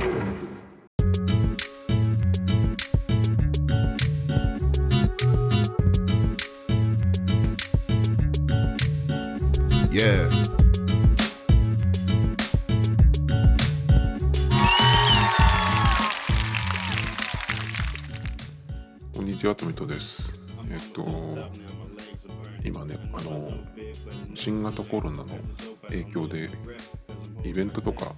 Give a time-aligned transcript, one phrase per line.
[0.00, 0.06] Yeah.
[19.12, 20.40] こんにちは、トミトです。
[20.70, 21.04] えっと、
[22.64, 23.52] 今ね、あの、
[24.34, 25.26] 新型コロナの
[25.88, 26.48] 影響で、
[27.44, 28.14] イベントとか、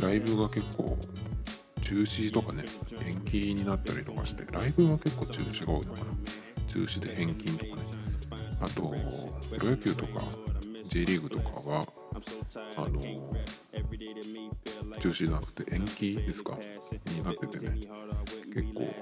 [0.00, 0.96] ライブが結構、
[1.82, 2.64] 中止とかね、
[3.04, 6.06] 延期になったりとかして、ライブは結構中止が多いのかな。
[6.68, 7.82] 中止で返金とかね。
[8.60, 8.94] あと、
[9.56, 10.22] プロ野球とか、
[10.84, 11.84] J リーグとかは、
[12.76, 13.00] あの、
[15.00, 16.54] 中止じゃなくて延期ですか？
[17.06, 17.78] になっててね
[18.52, 18.94] 結構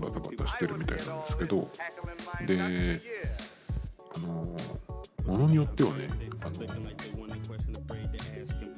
[0.00, 1.68] バタバタしてるみたいなんですけど
[2.46, 3.00] で
[4.16, 4.56] あの
[5.26, 6.08] ものによってはね
[6.40, 6.52] あの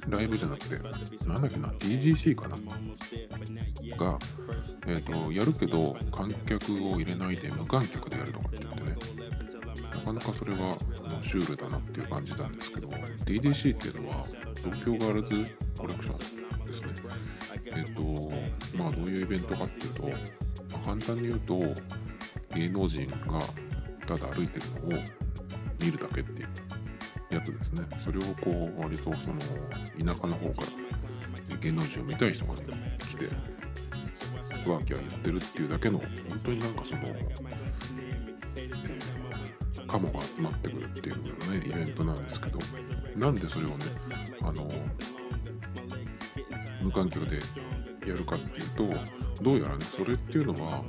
[0.08, 0.76] ライブじゃなくて
[1.26, 2.56] なんだっけな TGC かな？
[2.56, 4.18] が、
[4.86, 8.96] えー、とやるけど観客を入れないで無観客でやるとかって言ってね。
[9.92, 10.76] なかなかそれは
[11.22, 14.24] シュールだなっていう感じなんですけど DDC っていうのは
[14.56, 16.18] 東京ガールズコレクション
[16.64, 16.92] ですね。
[17.66, 18.02] えっ、と
[18.76, 21.60] まあどういうイベントかっていうと、まあ簡単に言うと
[22.54, 23.40] 芸能人が
[24.06, 25.02] ただ歩いてるのを
[25.80, 26.71] 見るだけっていう。
[27.34, 27.86] やつですね。
[28.04, 29.16] それをこう割とその
[29.98, 30.62] 田舎の方か
[31.50, 33.24] ら芸能人を見たい人が、ね、来て
[34.70, 36.08] ワーキャー言ってるっていうだけの本
[36.44, 37.62] 当になんかその、えー
[39.92, 42.58] カモが集まってくるっていうようなねイベントなんですけど
[43.14, 43.74] なんでそれをね
[44.40, 44.72] あの
[46.80, 47.36] 無観客で
[48.08, 50.82] やるかっていうとどうやらねそれっていうのは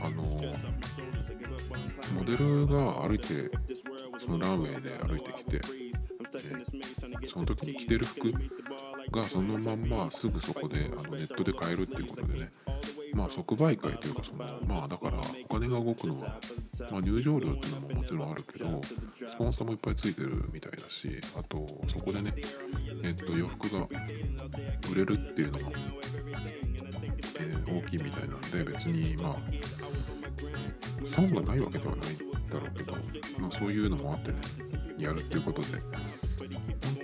[0.00, 0.22] あの
[2.14, 3.50] モデルが歩いて
[4.24, 5.83] そのランウェイで歩いてきて
[7.26, 8.32] その時に着てる服
[9.10, 12.50] がそのまんますぐそこであのネットで買えるっていうことでね。
[13.14, 16.40] まあ即売会というかそのまあだからお金が動くのは、
[16.90, 18.80] まあ、入場料っていうのももちろんあるけど
[19.14, 21.64] スポンサーもいっぱいついてるみたいだしあと
[21.96, 22.34] そこでね
[23.04, 23.86] えっと洋服が
[24.90, 26.34] 売れるっていうのが、えー
[27.66, 29.36] 大きいみたいなんで別にまあ
[31.04, 32.16] 損がないわけではない
[32.50, 32.92] だろうけど、
[33.40, 34.38] まあ、そういうのもあってね
[34.98, 35.68] やるっていうことで。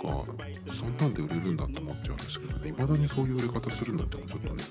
[0.02, 0.22] か
[0.74, 2.68] そんなんで売れるんだって思っちゃうんですけどね。
[2.68, 4.64] いまだにそういう売れ方するんだってちょっとね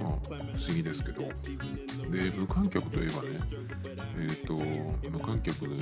[0.00, 1.20] まあ不思議ですけど。
[2.10, 3.28] で無観客といえばね
[4.18, 4.54] えっ、と
[5.10, 5.76] 無観客の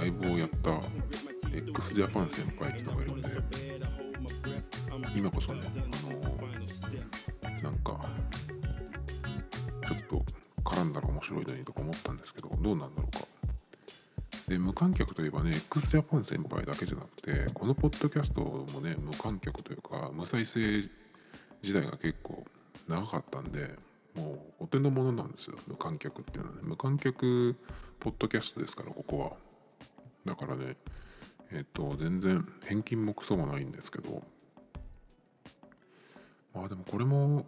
[0.00, 0.80] ライブをやった
[1.52, 3.28] x ジャパン先輩っていうのがいるんで
[5.16, 8.00] 今こそねあのなんか
[9.88, 10.24] ちょっと
[10.62, 13.33] 絡んだら面白いのにとか思ったんですけどどうなんだろうか。
[14.48, 20.82] で無観客といえばね x ジャパン先輩だけじゃなくてこのポッドキャストもね無観客というか無再生
[21.62, 22.44] 時代が結構
[22.86, 23.70] 長かったんで
[24.14, 26.62] もうお手の物なんですよ無観客っていうのはね。
[26.62, 27.56] 無観客
[27.98, 29.32] ポッドキャストですからここは。
[30.26, 30.76] だからね
[31.50, 34.22] えっ、と全然返金もクソもないんですけど。
[36.54, 37.44] まあでもこれも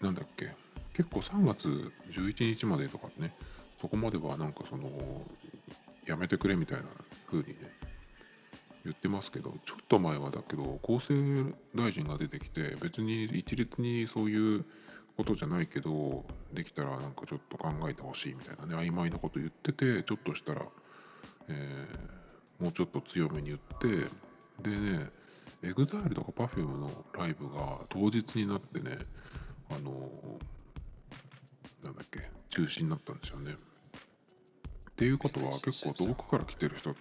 [0.00, 0.52] なんだっけ
[0.94, 3.34] 結構3月11日までとかね
[3.80, 4.88] そこまではなんかその
[6.06, 6.84] やめてくれみたいな
[7.30, 7.54] 風にね
[8.84, 14.64] 言ってますけどちょっと前はだけど厚生大臣が出てきて別に一律にそういう
[15.16, 20.62] ことじゃないけどできたらなんかちょっと考えてほしいみたいなね曖昧なこと言っててちょっとしたら、
[21.48, 22.22] えー
[22.62, 24.08] もうちょっと強めに言って
[24.62, 25.10] でね
[25.62, 28.98] EXILE とか Perfume のライブが当日になってね
[29.68, 30.08] あの
[31.82, 33.56] なんだっけ中止になったんですよね。
[35.02, 36.94] っていうことは結構遠くから来てる人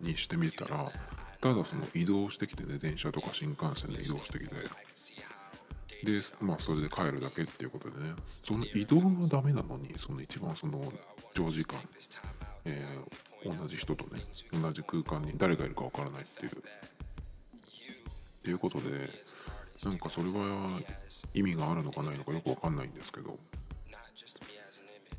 [0.00, 0.92] にしてみたら
[1.40, 4.54] ただその移動してきてね電車とか新幹線で移動してきて
[6.04, 8.12] でまあそれで帰るだけっていうことでね
[8.46, 10.80] その移動がダメなのにその一番その
[11.34, 11.80] 長時間、
[12.64, 14.22] えー同じ人とね
[14.52, 16.50] 同じ空間に誰がいるかわからないっていう。
[16.50, 16.54] っ
[18.42, 19.08] ていうことで
[19.84, 20.80] なんかそれは
[21.32, 23.38] 意味があるのかないのかよくわかんないんですけど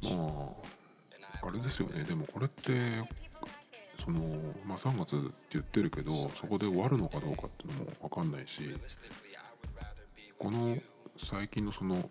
[0.01, 0.66] まあ
[1.47, 2.03] あれですよね。
[2.03, 2.73] でもこれって
[4.03, 4.19] その
[4.65, 8.61] まあ3月って言ってるけどそこで終わるのかどうかっていうのもわかんないし
[10.38, 10.77] この
[11.17, 12.09] 最近のその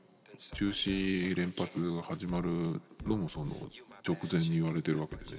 [0.55, 3.55] 中止連発が始まるのもその
[4.06, 5.31] 直前に言われてるわけでね。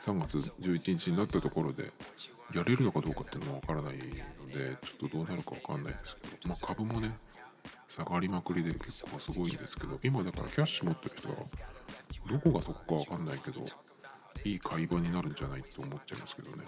[0.00, 1.90] 3月11日になったところで
[2.54, 7.12] やれるのかどうかっていうのは分からないのでちょっとどうなるか分かんないですけど、まあ、株もね
[7.88, 11.36] 下がりまくりで結構すごいんですけど今だからキャッシュ持ってる人は
[12.30, 13.60] どこがそこか分かんないけど
[14.44, 16.64] いい買い場になるんじゃないと思っちゃいますけどね。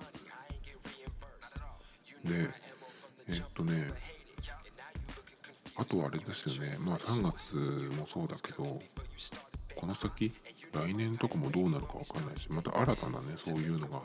[2.24, 2.50] で
[3.28, 3.92] えー、っとね
[5.76, 6.76] あとはあれですよね。
[6.80, 7.54] まあ3月
[7.96, 8.80] もそうだけど
[9.76, 10.32] この先
[10.72, 14.02] 来年とかもどうなるか分かんないしまた新たなねそういうのが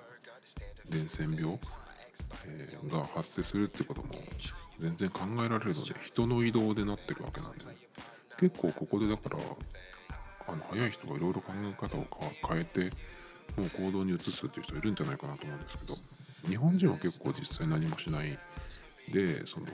[0.89, 1.59] 伝染病、
[2.45, 4.09] えー、が発生するってことも
[4.83, 7.77] 全然考えられるので人の移動でなってるわけなんでね
[8.37, 9.37] 結構ここでだから
[10.45, 12.05] あの早い人がいろいろ考え方を
[12.49, 12.91] 変えて
[13.55, 15.95] もう行動に移すっていう人いるんじゃないかなと思うんですけど
[16.49, 18.37] 日本人は結構実際何もしない
[19.09, 19.67] でその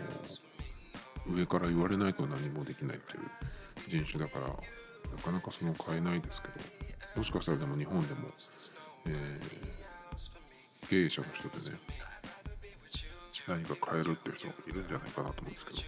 [1.33, 4.53] 上から言われないと何もできないっていう人種だからな
[5.23, 6.53] かなかその変えないですけど
[7.17, 8.27] もしかしたらでも日本でも、
[9.07, 11.79] えー、経営者の人でね
[13.49, 15.79] 何か変えるっていう人がいるんじゃないかなと思うんですけど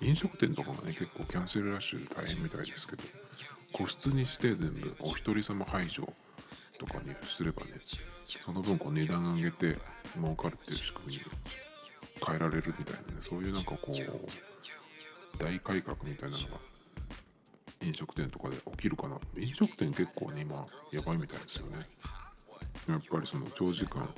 [0.00, 3.02] 飲食店とかもね結構キャンセルラッシュで大変みたいですけど
[3.72, 6.08] 個室にして全部お一人様排除
[6.78, 7.72] とかにすればね
[8.44, 9.78] その分こう値段上げて
[10.14, 11.20] 儲かるっていう仕組みに
[12.24, 16.60] 変えられるみたいなねそういうなんかこう大改革みたいなのが
[17.82, 19.18] 飲食店とかで起きるかな。
[19.36, 21.86] 飲食店結構ね今やばいみたいですよね。
[22.88, 24.08] やっぱりその長時間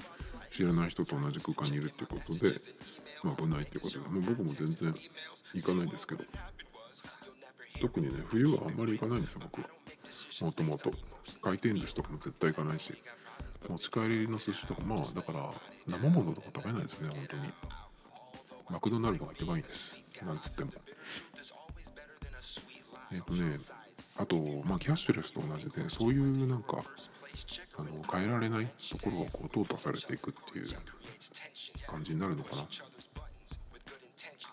[0.51, 2.61] 知らない人と同じ空間にいるっていうことで、
[3.23, 4.95] まあ、危ないってことでもう僕も全然
[5.55, 6.25] 行かないですけど
[7.81, 9.69] 特にね冬はあんまり行かないんですよ僕は。
[10.43, 10.93] もともと。
[11.43, 12.93] 回転寿司とかも絶対行かないし
[13.69, 15.51] 持ち帰りの寿司とかまあだから
[15.87, 17.43] 生ものとか食べないですね本当に。
[18.69, 19.99] マクドナルドが一番いいです。
[20.25, 20.73] なんつっても。
[23.13, 23.59] えっ、とね
[24.17, 26.79] あとまあキャッシュレスと同じでそういうなんか
[27.77, 30.69] あの変えられないところがこう淘汰されていくっていう
[31.87, 32.67] 感じになるのかな。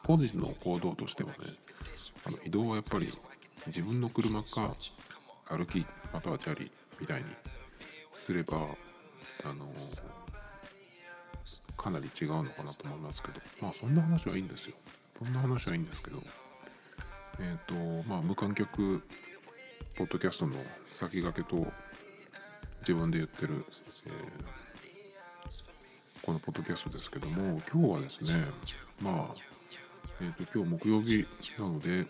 [0.06, 1.36] 個人の行動としてはね
[2.26, 3.12] あの移動はやっぱり
[3.68, 4.76] 自分の車か
[5.46, 7.26] 歩きまたはチャリみたいに
[8.14, 8.58] すれば
[9.44, 9.68] あの
[11.76, 13.42] かなり違うのかなと思いますけど。
[13.62, 14.76] まあそんな話はいいんですよ。
[15.20, 16.24] そんな話はいいんですけど。
[17.40, 19.04] えっ、ー、とまあ無観客
[19.96, 20.56] ポッドキャストの
[20.92, 21.66] 先駆けと
[22.82, 23.66] 自分で言ってる、
[24.06, 24.14] えー、
[26.24, 28.46] このポッドキャストですけども今日はですね
[29.02, 29.36] まあ
[30.20, 31.28] えーと、今日木曜日
[31.60, 32.08] なので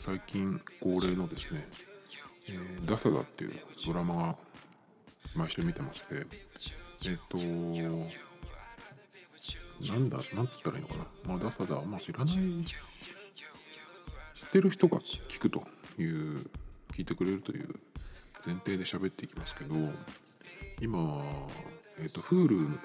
[0.00, 1.66] 最近恒例のですね
[2.48, 3.54] えー、ダサダっていう
[3.84, 4.36] ドラマが
[5.34, 6.26] 毎週見てまして、
[7.06, 7.38] えっ、と、
[9.92, 11.06] なんだ、なんつったらいいのかな。
[11.24, 12.40] まあ、ダサダ、まあ、知らない、知
[14.46, 15.64] ってる人が聞くと
[15.98, 16.48] いう、
[16.92, 17.74] 聞いてくれるという
[18.46, 19.74] 前提で喋っていきますけど、
[20.80, 21.22] 今、
[22.00, 22.78] えっ、と、Hulu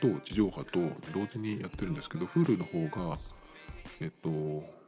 [0.00, 0.78] と地上波と
[1.12, 3.18] 同時にやってるんですけど、Hulu の方が、
[4.00, 4.78] えっ、と、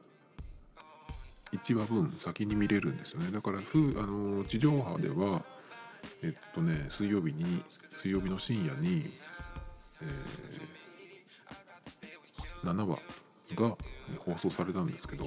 [1.53, 3.31] 1話分先に見れるんですよね。
[3.31, 5.43] だからふあの地上波では
[6.23, 7.63] えっとね水曜日に
[7.93, 9.13] 水曜日の深夜に、
[10.01, 12.99] えー、7話
[13.55, 13.77] が
[14.19, 15.25] 放送されたんですけど、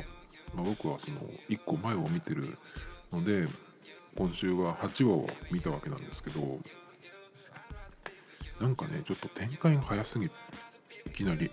[0.56, 2.57] まあ、僕はその1個前を見てる
[3.11, 3.45] ので
[4.15, 6.60] 今週は8話を見たわけなんですけど
[8.62, 10.30] なんかねちょっと展開が早すぎい
[11.12, 11.51] きなり。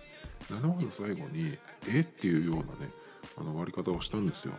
[0.48, 1.58] 7話の最後に
[1.88, 2.00] え？
[2.00, 2.92] っていうようなね
[3.36, 4.54] あの割り方をしたんですよ。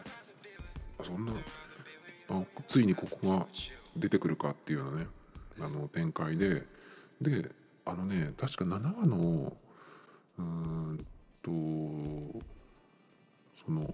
[1.04, 1.34] そんな
[2.30, 3.48] あついにここが
[3.98, 5.08] 出てくるかっていうようなね
[5.60, 6.64] あの展開で。
[7.20, 7.50] で
[7.84, 9.54] あのね確か7話の
[10.38, 11.06] うん
[11.42, 11.52] と
[13.66, 13.94] その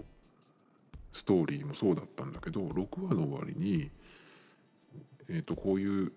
[1.17, 3.89] ストーリーもそうだったんだけど6話の終わりに、
[5.29, 6.11] えー、とこういう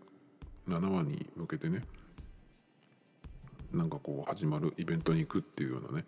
[0.69, 1.83] 7話に向けてね
[3.73, 6.04] なんかこう始まるイベントに行くっていうようなね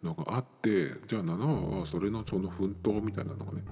[0.00, 3.64] のがあってじゃあ7話はそれのその奮闘みたいなのがね、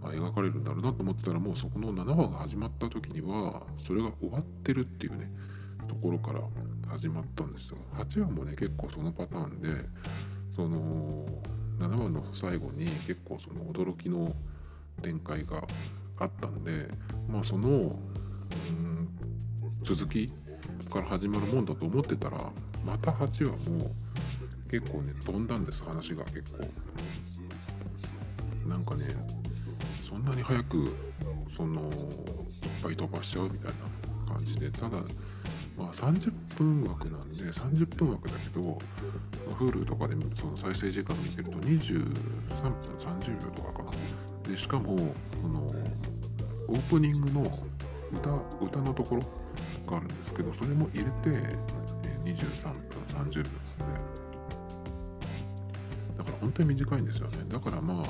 [0.00, 5.30] 描かれるんだろうなと思ってたらもうそこの7話が始まった時にはそれが終わってるっていうね
[5.86, 6.40] ところから
[6.88, 7.76] 始まったんですよ。
[7.94, 9.68] 8話もね結構そのパターンで
[10.56, 11.26] その
[11.78, 14.34] 7話の最後に結構その驚きの
[15.02, 15.62] 展開が
[16.18, 16.88] あったんで
[17.28, 19.08] まあそのうん
[19.82, 20.32] 続き
[20.90, 22.38] から始まるもんだと思ってたら
[22.84, 23.90] また8話も
[24.70, 25.84] 結構ね飛んだんです。
[25.84, 26.66] 話が結構。
[28.68, 29.14] なんかね
[30.08, 30.92] そんなに早く
[31.54, 31.88] そのいっ
[32.82, 33.72] ぱい飛ばしちゃうみたい
[34.26, 34.98] な感じでただ
[35.76, 38.78] まあ30分枠なんで30分枠だけど
[39.58, 42.12] Hulu とかでその再生時間見てると23分
[42.98, 43.90] 30秒とかかな。
[44.50, 45.66] でしかもその
[46.68, 47.58] オープニングの
[48.12, 48.30] 歌
[48.64, 49.22] 歌のところ
[49.90, 51.30] があるんですけどそれも入れて
[52.24, 53.44] 23分30秒なんで。
[56.18, 57.38] だから本当に短いんですよね。
[57.48, 58.04] だからまあ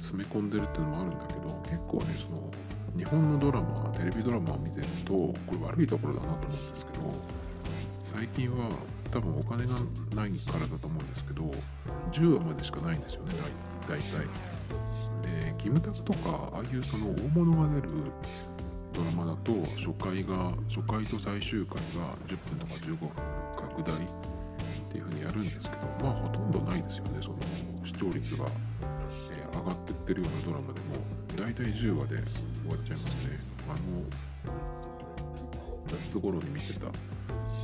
[0.00, 2.50] 詰め込んでるっていうのもあるんだけど結構ねその
[2.96, 7.37] 日本のドラマテレビドラマを見てるとこれ悪いところだなと思うんですけど
[8.08, 8.70] 最近は
[9.10, 9.74] 多分お金が
[10.16, 11.42] ないからだと思うんですけど
[12.10, 13.34] 10話までしかないんですよね
[13.86, 14.24] 大体。
[15.22, 17.88] でキムタクとかああいうその大物が出る
[18.94, 23.08] ドラマだと初回が初回と最終回が10分とか15分
[23.76, 24.08] 拡大っ
[24.90, 27.36] ていう風にやるんですけどまあほとんどないですよねその
[27.84, 28.46] 視聴率が、
[29.32, 30.96] えー、上がってってるようなドラマでも
[31.36, 33.38] 大体10話で終わっちゃいますね。
[33.68, 33.78] あの
[35.90, 36.86] 夏頃に見てた「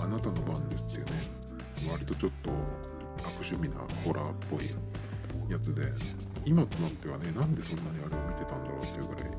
[0.04, 1.12] あなたの番です」っていうね
[1.90, 2.50] 割とちょっと
[3.20, 4.70] 悪趣味なホラーっぽい
[5.50, 5.92] やつで
[6.44, 9.38] 今となってはねなんでそんなにあれを見てたんだろうっていうぐらいも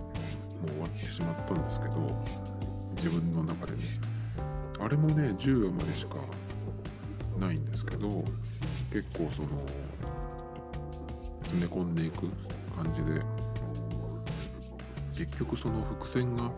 [0.66, 2.26] う終わってしまったんですけど
[2.96, 4.00] 自分の中でね。
[4.80, 6.16] あれもね10話までしか
[7.40, 8.24] ないんですけど
[8.92, 9.48] 結構その
[11.44, 12.28] 詰め込んでいく
[12.76, 13.22] 感じで
[15.16, 16.52] 結局その伏線が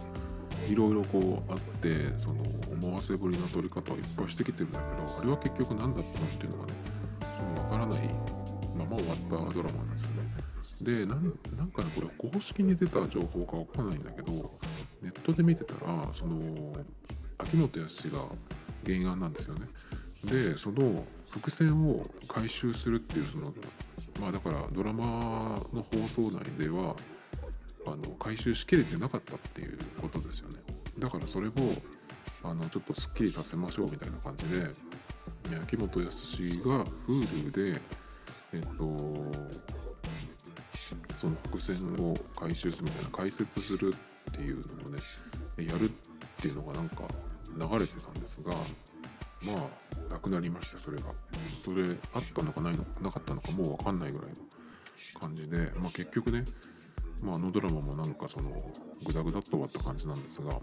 [0.70, 6.74] いろいろこうあってその思わせぶりの取り方をいっぱいしてきてるんだけどあれは結局何だったのっていうのがね
[7.22, 8.10] その分からない
[8.76, 10.48] まま終わったドラマなんですよね。
[10.82, 14.60] でなんかねこれ公式に出た情報か分かんないんだけど
[15.02, 16.76] ネットで見てたらその
[17.40, 18.20] 秋元康が
[18.86, 19.68] 原案なんですよね。
[20.24, 23.54] でその伏線を回収するっていうその
[24.22, 26.96] まあだからドラマの放送内では
[27.94, 30.60] あの回収しきれてなかったっていうことですよね。
[31.00, 31.52] だからそれを
[32.44, 34.68] あのちょっとすっきりさせましょうみたいな感じで
[35.64, 36.10] 秋元康
[36.66, 37.82] が Hulu で
[38.54, 38.78] えっと
[41.16, 43.94] その伏線を回収するみたいな解説する
[44.32, 45.00] っていうのをね
[45.58, 45.90] やるっ
[46.42, 47.04] ていうのがなんか
[47.56, 48.54] 流れてたんですが
[49.42, 49.54] ま
[50.10, 51.06] あなくなりましたそれが。
[51.68, 54.36] それあったのかないのなかったのかもう分かんないぐらいの
[55.20, 56.46] 感じでまあ結局ね
[57.22, 58.52] まあ、あのドラマもなんかその
[59.04, 60.60] グダグダっと終わった感じなんですが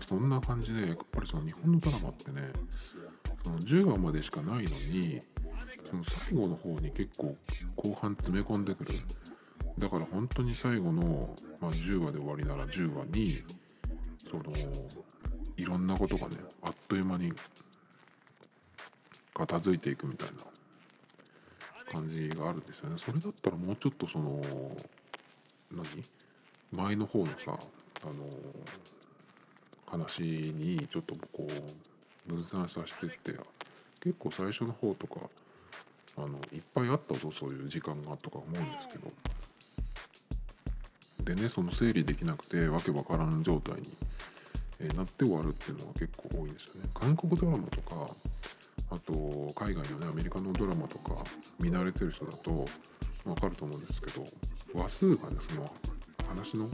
[0.00, 2.52] そんな感じでやっぱりその日本のドラマってね
[3.42, 5.20] その10話までしかないのに
[5.90, 7.36] その最後の方に結構
[7.76, 8.94] 後半詰め込んでくる。
[9.78, 13.42] だから本当に最後の、まあ、10話で終わりなら10話に
[14.28, 14.42] その
[15.56, 17.32] いろんなことがねあっという間に
[19.34, 20.34] 片付いていくみたいな
[21.92, 22.96] 感じがあるんですよね。
[22.98, 24.42] それだったらもうちょっとその
[25.72, 25.84] 何？
[26.72, 27.58] 前の方のさ
[28.02, 28.12] あの
[29.86, 31.46] 話にちょっとこ
[32.28, 33.32] う分散させてって
[34.00, 35.20] 結構最初の方とか
[36.16, 39.10] あのいっぱいあったぞそういう時間がとか思うんですけど。
[41.24, 43.82] でねその整理できなくてわけわからん状態に、
[44.80, 46.90] えなって終わるっていうのが結構多いんですよね。
[46.94, 48.06] 韓国ドラマとか
[48.90, 49.12] あと
[49.54, 51.16] 海外のねアメリカのドラマとか
[51.60, 52.64] 見慣れてる人だと
[53.24, 54.26] 分かると思うんですけど。
[54.82, 55.70] 話数がねその
[56.28, 56.68] 話の、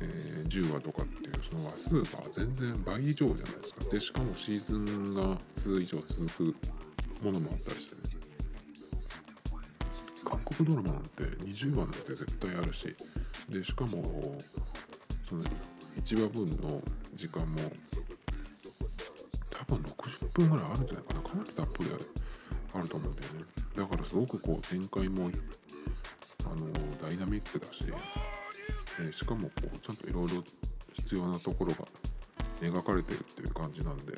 [0.00, 3.84] えー、10話とかっていうその話数が全然倍以上じゃないですか。
[3.90, 8.02] でしかもシーズンが2以上続くものもあったりしてね。
[10.24, 12.94] 韓国ドラマなんて20話なんて絶対あるし。
[13.50, 14.38] でしかも
[15.28, 15.42] その
[16.04, 16.80] 1話分の
[17.16, 17.58] 時間も
[19.50, 21.20] 多分60分ぐらいあるんじゃないかな。
[21.20, 21.90] かなりたっぷり
[22.72, 23.40] あると思うんだよね。
[23.76, 25.30] だからすごくこう展開も
[26.52, 27.84] あのダイナミックだし、
[29.00, 30.42] え、しかもこうちゃんといろいろ
[30.94, 31.84] 必要なところが
[32.60, 34.12] 描かれてるっていう感じなんで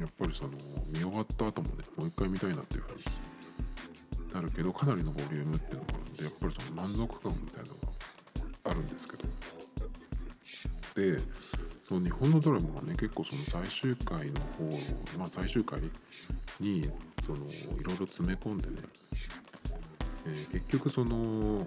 [0.00, 0.50] やっぱりその
[0.88, 9.24] 見終わった後もねもう一回見たいなっていうふうになるけどかなりのボリュームっていうのがあるんでやっぱりその満足感みたいなのがあるんですけど。
[10.94, 11.18] で
[11.88, 15.80] その日本のドラマがね結構その最終回の方まあ最終回
[16.60, 16.90] に
[17.24, 18.76] そのいろいろ詰め込んでね
[20.26, 21.66] えー、結局その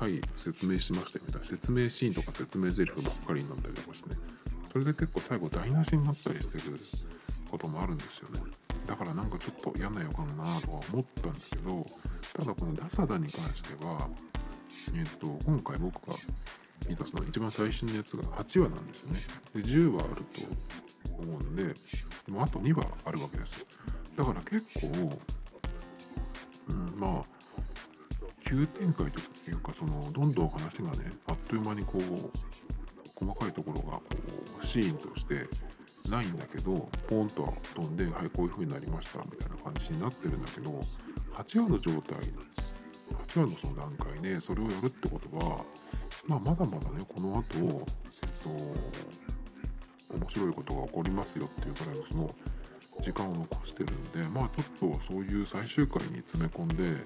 [0.00, 4.16] はい説明しましたよみたいな説明シーンとか説明台詞ばっかりになったりとかしてね。
[4.72, 6.80] それで結構最後台無しになったりしてる
[7.50, 8.40] こともあるんですよね。
[8.86, 11.86] だからなんかちょっと嫌な予感だなとは思ったんだけど
[12.32, 14.08] ただこのダサダに関しては
[14.96, 16.16] えっ、と今回僕が
[16.88, 19.20] 見たその一番最新のやつが8話なんですよね。
[19.54, 21.74] で10話あると思うんで
[22.28, 23.66] もうあと2話あるわけですよ。
[24.16, 24.88] だから結構、
[26.68, 27.41] うん、まあ
[28.52, 29.18] 急展開と
[29.50, 34.02] いうかそのどんどん話がねあっという間にこう細かいところがこ
[34.60, 35.46] うシーンとして
[36.06, 40.78] ないんだけどポンと飛んではいこういう風になりましたみたいな感じになってるんだけど
[41.32, 42.18] 8話の状態
[43.26, 45.64] 8話のその段階でそれをやるってことは、
[46.26, 48.50] まあ、まだまだねこの後、えっと
[50.14, 52.34] 面白いことが起こりますよっていうぐらいのその
[53.00, 57.00] 時間を残してるんでまあちょっとそういう最終回に詰め込んで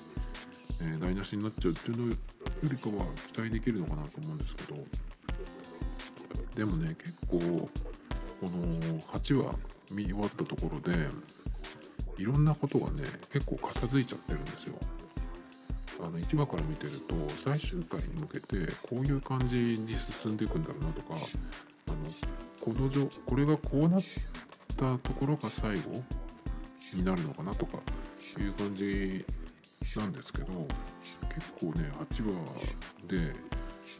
[0.80, 2.16] えー、台無しになっちゃうっていうのよ
[2.64, 4.84] りかは期待できるのかなと思うんですけど
[6.54, 7.68] でもね結構こ
[8.42, 9.54] の8話
[9.92, 11.08] 見終わったところで
[12.18, 13.02] いろんなことがね
[13.32, 14.74] 結構片付いちゃってるんですよ。
[15.98, 21.96] あの1話から見てると最終回に向けてこういう感じに進んでいくんだろうなとかあの
[22.60, 24.00] このじょこれがこうなっ
[24.76, 26.02] たところが最後
[26.92, 27.78] になるのかなとか
[28.38, 29.24] いう感じ
[29.96, 30.46] なんですけど
[31.34, 33.34] 結構ね8話で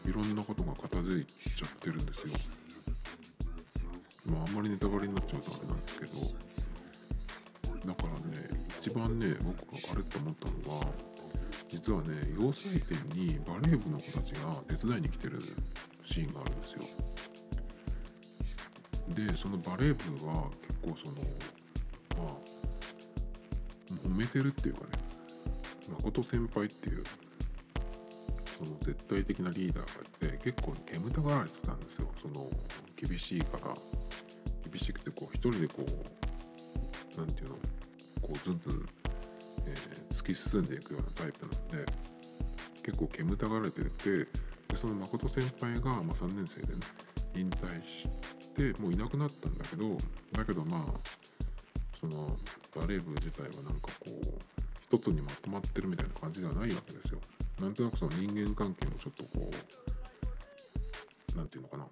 [0.09, 2.35] いろんなことが片付いちゃってるんですよ。
[4.27, 6.21] まああんまりネタバレになっちゃうとあれなんですけど
[7.87, 10.85] だからね一番ね僕があれって思ったのは
[11.69, 15.41] 実はね要塞店にバレー部の子たちが手伝いに来てる
[16.05, 16.81] シーンがあるんですよ
[19.09, 21.11] でそのバレー部は結構そ
[22.21, 22.37] のまあ
[24.09, 24.87] 揉めてるっていうかね
[25.91, 27.05] 誠先輩っていう
[28.45, 32.09] その絶対的なリーダーがいて結構煙たがられてたんですよ。
[32.23, 32.51] その
[32.97, 33.75] 厳しいから
[34.71, 37.55] 厳しくてこう一人でこうなんていうの
[38.23, 38.89] こうずんずん、
[39.67, 41.93] えー、突き進んでいくようなタイプなんで
[42.83, 44.11] 結構煙たがられてて
[44.69, 46.81] でその誠先輩が、まあ、3年生でね
[47.35, 48.09] 引退し
[48.57, 49.97] てもういなくなったんだけど
[50.33, 50.83] だけどまあ
[52.01, 52.37] その
[52.75, 54.56] バレー部自体はなんかこう
[54.89, 57.19] 一つにまとまってるみたいな感じではないわけですよ。
[57.61, 59.51] なんとなくその人間関係もちょっとこ
[61.35, 61.87] う何て言うのかな。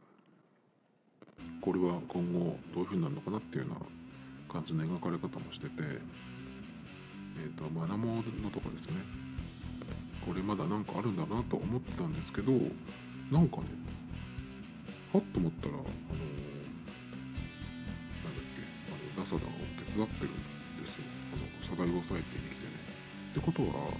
[1.61, 3.87] これは今後どういう風になるのかなっていうような
[4.53, 5.83] 感じの描かれ方もしててえ
[7.51, 8.95] っ、ー、とマナモのとかですね。
[10.25, 12.53] これまだ何かあるんだなと思ってたんですけど
[13.31, 13.67] なんかね
[15.13, 16.01] はっと思ったらあのなんだっ
[18.55, 19.51] けあのダサダを
[19.85, 21.05] 手伝ってるんですよ。
[21.35, 22.64] あのサダイを抑えてに来て。
[23.35, 23.91] ってことは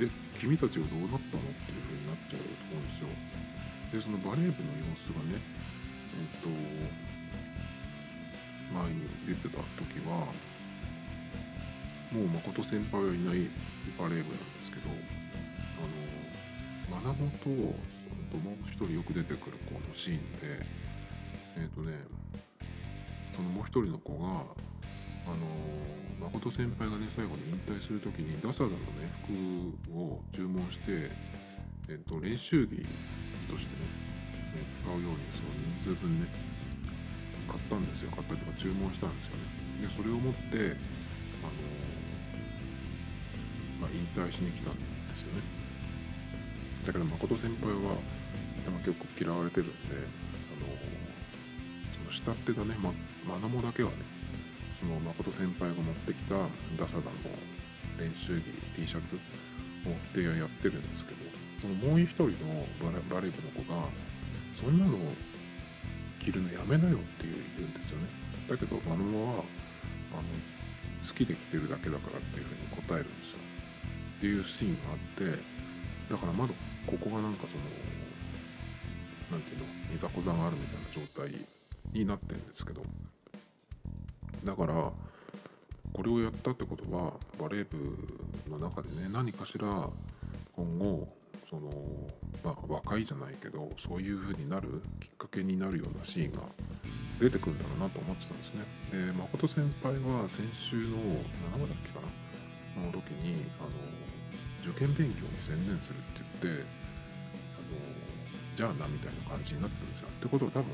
[0.00, 0.08] え
[0.40, 3.12] 君たちがどうなったのっていう風になっちゃうと思うんですよ。
[3.92, 6.48] でそのバレー部の様子がねえっと
[8.72, 10.24] 前に出てた時は
[12.16, 13.52] もう誠先輩はいない
[14.00, 14.88] バレー部なんですけど
[16.88, 17.76] あの学ぼと
[18.32, 20.64] そのもう一人よく出てくる子のシーンで
[21.58, 21.98] えっ、とね
[23.36, 24.44] そのもう一人の子が
[25.26, 31.10] あの誠先輩がね最後に引退する時にダサダのね服を注文して、
[31.88, 32.70] えっと、練習着
[33.48, 34.10] としてね
[34.50, 35.06] ね、使うように
[35.38, 35.54] その
[35.86, 36.26] 人数分ね
[37.46, 38.10] 買ったんですよ。
[38.10, 39.86] 買ったりとか注文したんですよね。
[39.86, 40.76] でそれを持って
[41.42, 41.54] あの
[43.80, 44.82] まあ、引退しに来たんで
[45.16, 45.42] すよね。
[46.86, 47.96] だけど誠先輩は
[48.64, 49.98] でも結構嫌われてるんであ
[50.60, 50.68] の
[52.12, 52.92] その下手がね、ま、
[53.26, 53.96] マナモだけはね
[54.80, 56.34] その誠先輩が持ってきた
[56.80, 57.12] ダサダの
[58.00, 58.44] 練習着
[58.76, 59.18] T シャツを
[60.12, 61.20] 着てやってるんですけど
[61.60, 62.64] そのもう一人の
[63.12, 63.84] バレー部の子が
[64.56, 64.96] そんなの
[66.18, 68.08] 着るのやめなよって言うんですよね。
[68.48, 69.44] だけどマノモは
[70.12, 70.22] あの
[71.06, 73.38] 好きで着てるだけだからっていうふうに答えるんですよ。
[74.18, 75.42] っていうシーンがあって
[76.10, 76.52] だからまだ
[76.86, 77.64] ここがなんかその
[79.30, 79.64] 何ていうの
[79.96, 81.32] いざこざがあるみたいな状態
[81.92, 82.82] になってるんですけど
[84.44, 84.92] だから
[85.92, 89.88] これをやったってことはバレー部の中でね何かしら
[90.56, 91.08] 今後
[91.48, 91.70] その
[92.44, 96.40] まあ若いじゃないけどそういう風になるきっかけになるようなシーンが
[97.18, 98.64] 出てくるんだろうなと思ってたんですね。
[98.90, 100.96] で誠先輩は先週の
[101.58, 102.00] 7話だっけか
[102.78, 103.68] なの時にあの
[104.62, 106.00] 受験勉強に専念するっ
[106.40, 107.76] て言ってあの
[108.56, 110.08] じゃあなみたいな感じになってるんですよ。
[110.08, 110.70] ってことは多分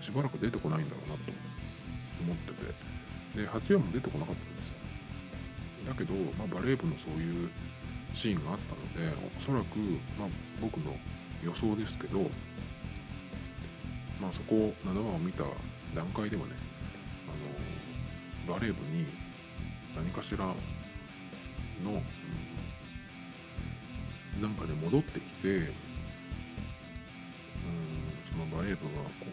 [0.00, 1.30] しばらく出てこないんだろうなと
[2.24, 3.03] 思ってて。
[3.36, 4.74] で8話も出てこなかったんですよ。
[5.86, 7.50] だけど、まあ、バレー部のそういう
[8.14, 9.78] シーンがあったのでおそらく、
[10.18, 10.28] まあ、
[10.60, 10.94] 僕の
[11.42, 12.20] 予想ですけど、
[14.20, 15.44] まあ、そこ7話を見た
[15.94, 16.52] 段階ではね
[18.46, 19.06] あのバレー部に
[19.94, 20.54] 何かしらの、
[24.36, 25.68] うん、なんかで戻ってきて、うん、
[28.32, 29.28] そのバレー部がこう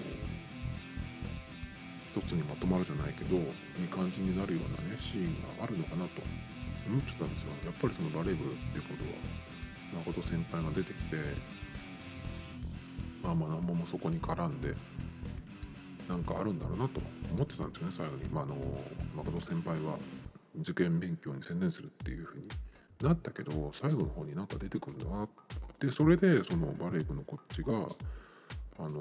[2.14, 6.22] 一つにまとまるじゃないけどいい感じになるようなねシーンがあるのかなと
[6.88, 7.52] 思ってたんですよ。
[7.66, 11.18] やっぱりそのバレー部っていうことは誠先輩が出てきて
[13.24, 14.76] まあまあ何ももそこに絡んで
[16.10, 17.00] なんかあるんだろうなと
[17.34, 18.56] 思ってたんですよね最後に、まあ、あの
[19.16, 19.98] 誠先輩は
[20.60, 22.48] 受験勉強に専念するっていうふうに
[23.04, 25.30] なったけど最後の方になんか出てくるなっ
[25.80, 27.88] てそれでそのバレー部のこっちが
[28.80, 29.00] あの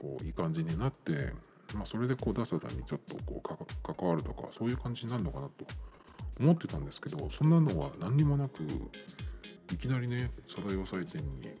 [0.00, 1.32] こういい感じになって
[1.74, 5.64] まあ、それでこうダサダにちょっとこう関わるとかそういう感じになるのかなと
[6.38, 8.64] 思ってたんですけどそんなのは何にもなく
[9.72, 11.60] いきなりねサダイ祭店に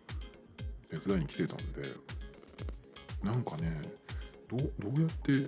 [0.90, 1.82] 手伝いに来てたんで
[3.22, 3.82] なんかね
[4.48, 5.46] どうやって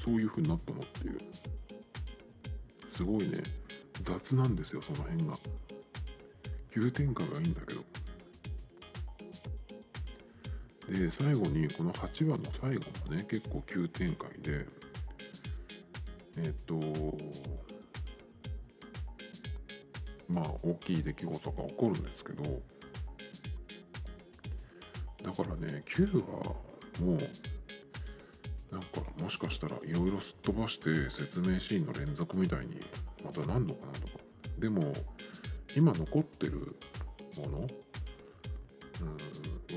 [0.00, 1.18] そういう風になったのっていう
[2.88, 3.42] すごいね
[4.02, 5.36] 雑なんですよその辺が。
[6.72, 7.80] 急展開はいいんだけど。
[10.88, 14.66] で最後にこの8話の最後もね結構急展開で
[16.38, 16.74] えっ、と
[20.28, 22.42] まあ大きい出来事が起こるんですけど
[25.24, 26.54] だからね9話
[27.00, 27.18] も
[28.70, 32.80] なんかもしかしたらいろいろすっ飛ばして説明シーンの連続みたいに
[33.24, 34.26] またなんのかなとか。
[34.58, 34.92] でも
[35.74, 36.76] 今残ってる
[37.36, 37.68] もの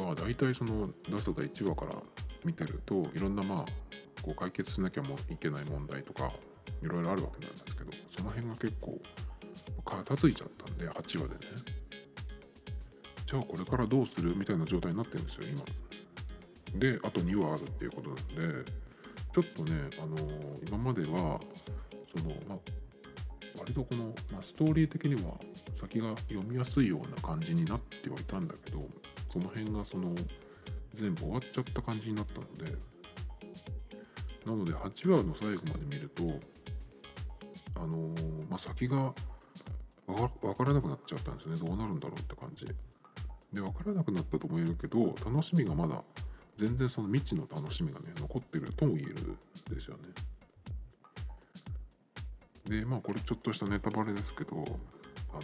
[0.03, 1.95] は大体その出せた1話から
[2.43, 3.65] 見てるといろんなまあ
[4.21, 6.31] こう解決しなきゃもいけない問題とか
[6.81, 8.99] いろいろあるわけなんですけどその辺が結構
[9.85, 11.39] 片付いちゃったんで8話でね。
[13.25, 16.79] じゃあこれからどうするみたいな状態になってるんですよ今。
[16.79, 18.15] であと2話あるっていうことなん
[18.63, 18.71] で
[19.33, 21.39] ちょっとねあのー今までは
[22.15, 22.57] そのまあ
[23.59, 25.33] 割とこの、まあ、ストーリー的には
[25.79, 28.79] 先が読みやすいような感じになってはいたんだけど
[29.31, 30.13] その辺がその
[30.95, 32.73] 全部終わっちゃった感じになったので
[34.45, 36.23] なので8話の最後まで見ると
[37.75, 39.13] あのーまあ、先が
[40.07, 41.55] わからなくなっちゃったんですね。
[41.55, 42.65] どうなるんだろうって感じ。
[42.65, 42.73] で
[43.61, 46.03] 分からなくなったとも言えるけど楽しみがまだ
[46.57, 49.37] 全然その未知の楽しみがね残ってるとも言えるん
[49.73, 50.03] ですよね。
[52.65, 54.63] でまあこれちょっとしたネタバレですけど
[55.31, 55.41] あの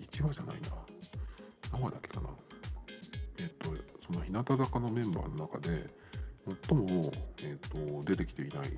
[0.00, 0.68] 1話じゃないな。
[1.72, 2.28] 何話だっけかな。
[3.38, 3.70] えっと
[4.06, 5.88] その日向坂のメンバーの中で
[6.68, 7.10] 最も、
[7.42, 8.70] えっと出てきていない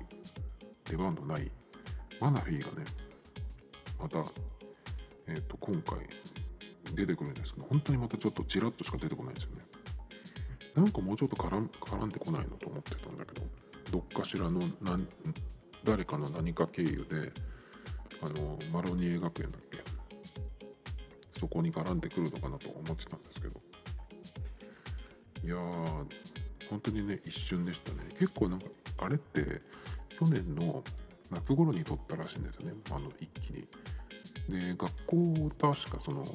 [0.85, 1.51] 出番のない
[2.19, 2.85] マナフィーがね
[3.99, 4.23] また、
[5.27, 5.99] えっと今回
[6.95, 9.61] 出てくるんですけど本当にまたちょっとちらっとしか出てこないんですよね。
[10.75, 13.45] なんかもうちょっと絡んでこないのと思ってたんだけど
[13.91, 15.07] どっかしらのなん
[15.83, 17.31] 誰かの何か経由で
[18.21, 19.79] あのマロニエ学園だっけ？
[21.39, 23.61] そこに絡んでくるのかなと思ってたんですけど。
[25.43, 26.05] いやー
[26.69, 27.97] 本当にね一瞬でしたね。
[28.19, 28.67] 結構なんか
[28.99, 29.61] あれって
[30.19, 30.83] 去年の
[31.31, 32.73] 夏頃に撮ったらしいんですよね。
[32.91, 33.67] あの一気に。
[34.49, 36.25] で学校を確かその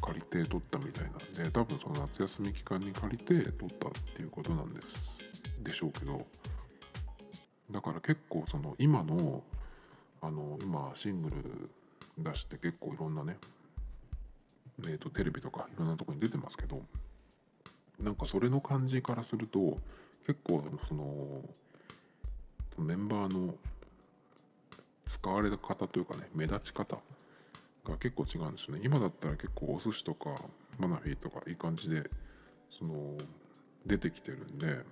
[0.00, 5.18] 借りて撮ったみたいなんで多分その夏休み期間に借りて撮ったっていうことなんです
[5.62, 6.26] でしょうけど。
[7.70, 9.42] だから結構その今の
[10.22, 11.70] あの今シングル
[12.18, 13.36] 出して結構いろんなね
[14.84, 16.82] えーとテレビとかいろんなとこに出てますけど。
[18.00, 19.78] なんかそれの感じからすると
[20.26, 21.42] 結構その
[22.74, 23.54] そのメンバーの
[25.04, 26.98] 使われ方というかね目立ち方
[27.84, 28.82] が結構違うんですよね。
[28.84, 30.34] 今だったら結構お寿司とか
[30.78, 32.08] マナフィーとかいい感じで
[32.70, 33.16] その
[33.86, 34.84] 出てきてるんで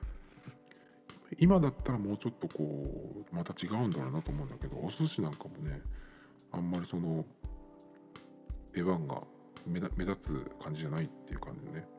[1.38, 5.80] 今だったらもうちょっとこうまた違うんだろうなと思うんだけどお寿司なんかもね
[6.52, 7.24] あんまりその
[8.72, 9.22] 出番が
[9.66, 11.95] 目立つ感じじゃないっていう感じでね。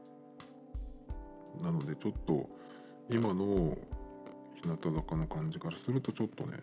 [1.62, 2.50] なのでちょっと
[3.10, 3.78] 今の
[4.56, 6.58] 日向坂の感じからするとちょっとね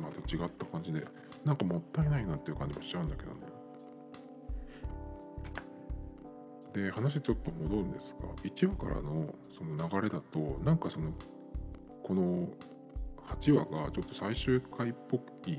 [0.00, 1.06] また違った感じで
[1.44, 3.40] なんかもったいないなっていう感じもしちゃうんだけどね。
[6.72, 11.12] で話ちょっと戻るんですが1話からのその流れだとなんかその
[12.02, 12.48] この
[13.28, 15.58] 8話がちょっと最終回っぽい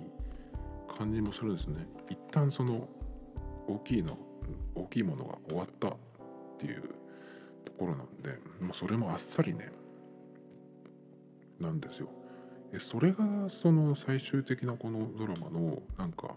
[0.97, 1.87] 感じもするんですね。
[2.09, 2.87] 一旦その
[3.67, 4.17] 大きいの
[4.75, 5.97] 大きいものが終わったっ
[6.57, 7.02] ていう
[7.83, 9.71] ころなんでもうそれもあっさりね
[11.59, 12.09] なんですよ。
[12.73, 16.35] えそれがその最終的なこのドラマのなんか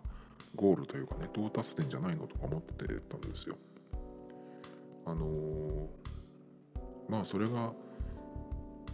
[0.55, 3.57] ゴールというかね到達点じゃないのとか思ってたんですよ。
[5.07, 5.87] あのー
[7.09, 7.73] まあそれが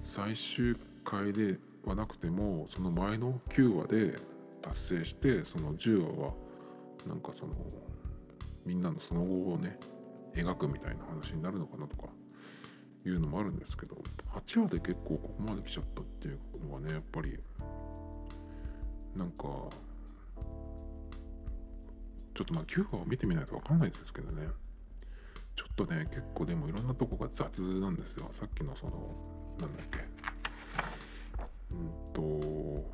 [0.02, 4.18] 最終回ではなくてもその前の9話で
[4.60, 6.34] 達成してその10話は
[7.06, 7.54] なんかその
[8.64, 9.78] みんなのその後をね
[10.34, 12.04] 描くみたいな話になるのかなとか
[13.04, 13.96] いうのもあるんですけど
[14.34, 17.38] 8話で結構ここまで来ちゃったっていうのはねやっぱり
[19.16, 19.44] なんか
[22.34, 24.48] ちょっとまあ9話を見てみないと分かんないですけどね。
[25.54, 28.28] ちょっとね結構でもいろんなとこが雑なんですよ。
[28.32, 29.14] さっきのその
[29.60, 29.98] なんだっけ。
[31.72, 32.84] うんと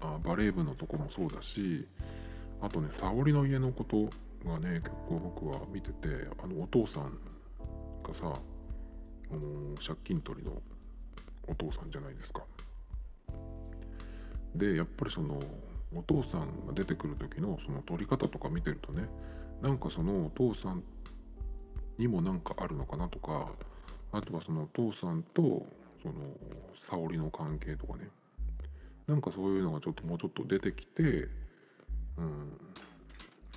[0.00, 1.86] あバレー部のとこもそうだし
[2.60, 4.08] あとね沙織の家のこと
[4.48, 6.08] がね結構僕は見てて
[6.42, 7.18] あのお父さん
[8.06, 8.32] がさ、
[9.30, 10.62] あの借金取りの
[11.48, 12.42] お父さんじゃないですか。
[14.54, 15.40] でやっぱりその
[15.94, 19.06] お父さんが出てくる時のその取り方とか見てるとね
[19.60, 20.82] なんかそのお父さん
[21.98, 23.48] にもなんかあるのかなとか
[24.12, 25.66] あとはそのお父さんと
[26.02, 26.14] その
[26.76, 28.08] 沙織の関係とかね
[29.06, 31.28] なんかそういうのがちょっともうちょっと出てきて
[32.16, 32.58] うん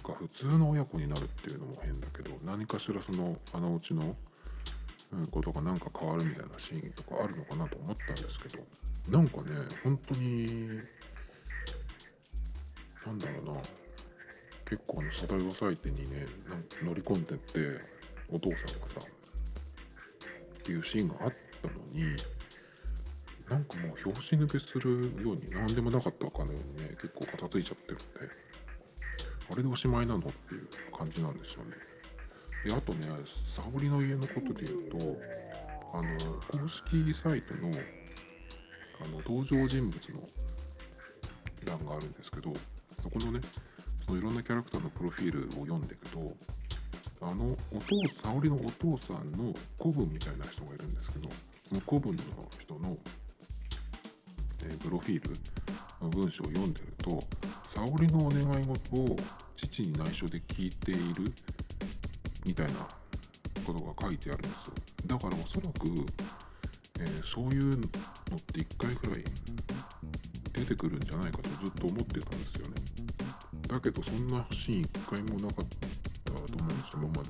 [0.10, 4.16] か普通の親子になるっていうのも変だけど何かしらそのあのうちの、
[5.32, 8.60] ことが何か変わるみたいなシーンとかあるのかなと思ったんですけど
[9.12, 9.44] なんかね
[9.84, 10.68] 本当に
[13.06, 13.62] なんだろうな。
[14.70, 16.28] 結構あのサダイ相手にね
[16.84, 17.60] 乗り込んでって
[18.32, 19.02] お父さんがさ
[20.60, 21.32] っていうシーンがあっ
[21.64, 22.04] たのに
[23.50, 28.04] なんかもう拍子抜けするように何でもなかったかのようにね結構片付いちゃってるんで
[29.52, 31.72] あれでおしまいなのっていう感じなんですよね。
[32.66, 33.08] であとね
[33.46, 34.98] 沙織の家のことで言うと
[35.94, 37.72] あの公式サイトの
[39.02, 40.20] あの登場人物の
[41.66, 42.54] 欄があるんですけど
[42.98, 43.40] そこのね
[44.06, 46.36] そのいろんなキャラクターのプロフィールを読んでいくと
[47.22, 51.34] あのお父沙織のお父さんの子分みたいな人がいるんですけど
[51.68, 52.24] その子分の
[52.60, 52.98] 人の、
[54.64, 55.36] えー、プロフィール
[56.02, 57.22] の文章を読んでると
[57.64, 59.18] 沙織のお願い事を
[59.56, 61.34] 父に内緒で聞いている
[62.50, 62.80] みたいな
[63.64, 64.74] ことが書いてあるんですよ
[65.06, 65.88] だからおそらく、
[67.00, 69.24] えー、そういうのって1回くらい
[70.54, 72.74] 出てくるんじゃないかとずっと思ってたんですよね
[73.68, 75.68] だけどそんなシーン1回もなかっ
[76.26, 77.30] たと思うんですよ今まで。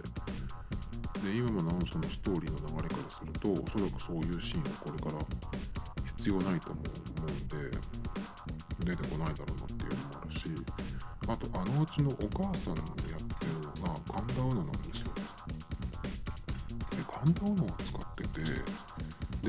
[1.19, 5.19] で今ものそのストーリーの流れからするとおそらくそういうシーンはこれから
[6.15, 7.77] 必要ないと思うんで
[8.85, 10.45] 出てこないだろうなっていうのもあるし
[11.27, 15.08] あとあのうちのお母さんのやってるのが神田うのなんですよ。
[17.09, 18.41] で神田うのを使ってて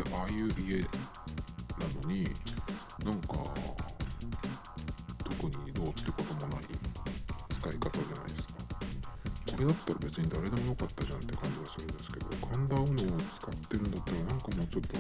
[0.02, 2.24] でああいう家なのに
[3.04, 3.36] なんか
[5.24, 6.64] 特にどうってこともない
[7.50, 8.54] 使い方じゃないですか
[9.52, 9.56] こ。
[9.58, 14.98] れだったら別に誰でもよかったじゃんって感じがするんですけど神田うのを使ってるんだったらなんかもうちょっと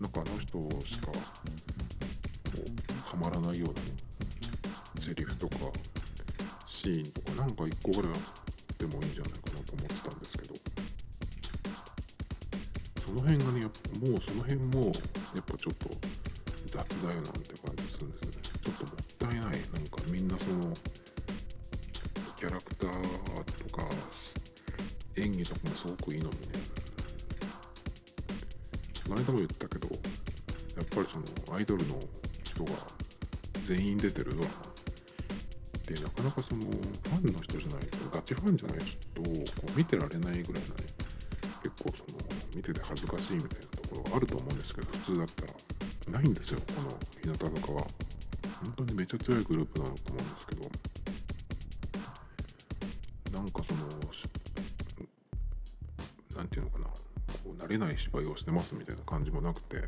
[0.00, 1.12] なんかあの人しかこ
[2.56, 5.56] うはまらないようなセリフとか
[6.66, 8.18] シーンとかなんか1個ぐらいあ
[8.74, 9.43] ってもいいんじゃない
[13.14, 14.86] の辺がねやっぱもうその辺も
[15.34, 15.88] やっぱちょっと
[16.66, 18.48] 雑だよなんて感じするんですよね。
[18.62, 19.40] ちょっともったいない。
[19.42, 20.74] なんかみんなその
[22.36, 23.88] キャラクターとか
[25.16, 26.46] 演技とかもすごくいいのにね。
[29.06, 31.18] この間も言ったけどやっぱりそ
[31.52, 31.94] のアイドルの
[32.42, 32.72] 人が
[33.62, 34.58] 全員出てるドラマっ
[35.86, 38.78] てなかなかそのファンの人じゃないとガチファンじゃない
[39.14, 39.28] とこ
[39.74, 40.93] う見てられないぐらいのね
[42.54, 45.46] 見てて恥ずかしいみたいなところがあると思うんですけど普通だった
[46.12, 46.60] らないんですよ。
[46.66, 47.86] この日向坂は。
[48.62, 50.70] 本当にめちゃ強いグループなのと思うんですけど。
[53.32, 53.80] なんかその
[56.36, 56.84] 何て言うのかな。
[56.86, 56.92] こ
[57.46, 59.82] う慣れない芝居をしてますみたいな感じもなくて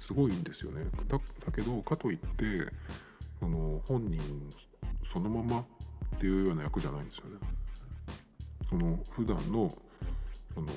[0.00, 0.84] すごいんですよね。
[1.08, 2.72] だだけどかといって
[3.40, 4.20] その本人
[5.12, 5.64] そのままっ
[6.18, 7.38] ていうような役じゃないんですよね。
[8.68, 9.76] その普段の
[10.54, 10.68] その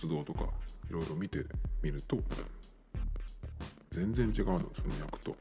[0.00, 0.44] 活動とか
[0.88, 1.44] いろいろ見て
[1.82, 2.16] みると
[3.90, 5.36] 全然違うのその役と、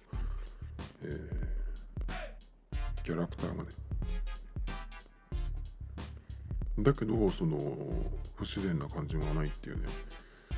[1.02, 3.70] えー、キャラクターがね。
[6.80, 7.58] だけどその
[8.36, 9.84] 不自然な感じがないっていうね。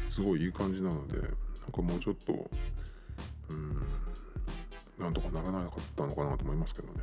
[0.10, 1.30] すごいいい感じなのでなん
[1.72, 2.50] かもうちょっと
[3.50, 3.84] うん
[4.98, 7.02] なんとかならなかったのかなと思いますけどね。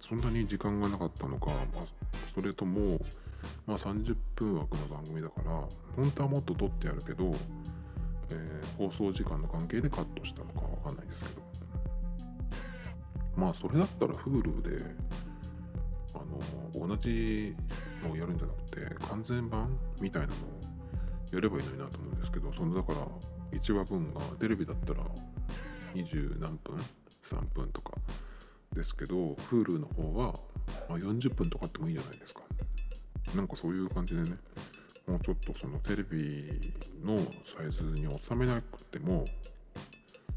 [0.00, 1.84] そんなに時間がなかったのか、まあ、
[2.34, 2.98] それとも、
[3.66, 5.50] まあ、30分枠の番組だから
[5.96, 7.34] 本当はもっと撮ってやるけど、
[8.30, 11.42] えー、放送時間の関係でカットしたのかわかんないですけど。
[13.38, 14.84] まあそれだったら Hulu で
[16.12, 16.18] あ
[16.80, 17.54] の同じ
[18.04, 18.62] のをやるんじゃなく
[18.98, 20.36] て完全版みたいなのを
[21.32, 23.06] やればいいのになと思うんですけどそのだから
[23.52, 25.04] 1話分がテレビだったら
[25.94, 26.76] 20何分
[27.22, 27.92] 3分とか
[28.72, 30.34] ですけど Hulu の方は、
[30.88, 32.42] ま、40分とかあってもいいじゃないですか。
[33.34, 34.36] なんかそういう感じでね
[35.06, 39.24] もうちょっとそのテレビのサイズに収めなくても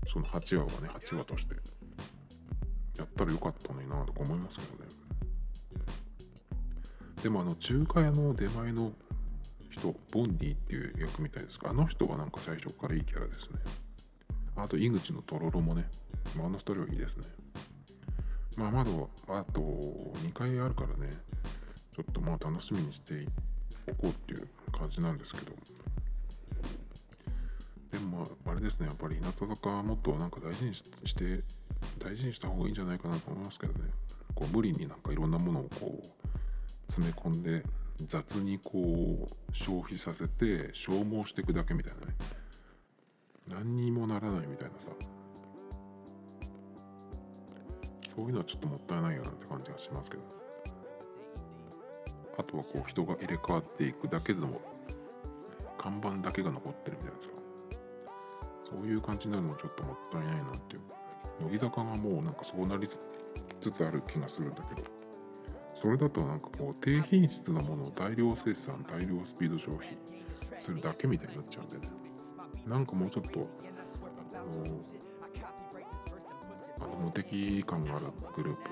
[0.08, 1.56] その8話はね8話として
[2.98, 4.92] やったらよかったのになとか思いますけどね。
[7.22, 8.94] でもあの中華屋の出前の
[9.70, 13.60] 人ボンディっていう役みたいですがあの人はなんか最初からいいキャラですね。
[14.56, 15.88] あと井口のとろろもね、
[16.36, 17.26] まあ、の2人はいいですね。
[18.58, 18.92] まあまだ
[19.28, 23.28] あと2回あるからねょっとまあ楽しみにして
[23.88, 25.52] おこうっていう感じなんですけど。
[27.92, 31.44] でもまああれですねやっぱり日向坂もっとなんか大事にして
[32.00, 33.90] 大事にした方がいいんじゃないかなと思いますけどね。
[34.34, 36.28] こう無理になんかいろんなものをこう
[36.88, 37.64] 詰め込んで
[38.06, 42.16] 雑にこう消費させて消耗していくだけみたいなね。
[43.50, 44.92] 何にもならないみたいなさ。
[48.16, 50.41] そういうのはちょっともったいないよなって感じがしますけどね。
[52.38, 54.62] あとはこう人が入れ替わっていくだけでも
[55.78, 57.28] 看板だけが残ってるみたいなさ。
[58.78, 60.82] そういう感じになるのもちょっともったいないなっていう。
[61.42, 63.00] 乃木坂がもうなんかそうなりつ
[63.72, 64.88] つある気がするんだけど。
[65.76, 69.98] それだとなんかこう低品質なものを大量生産大量スピード消費
[70.60, 71.92] するだけみたいになっちゃうんでね。
[72.68, 73.50] なんかもうちょっと
[74.32, 74.62] あの
[76.82, 78.70] あの無敵感があるグループ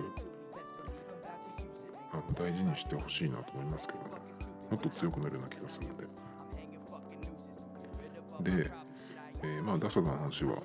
[2.11, 4.07] あの大事にしてほしいなと思いますけども
[4.75, 6.05] っと強くなるような気がするんで。
[8.63, 8.71] で、
[9.43, 10.55] えー、まあダサの話は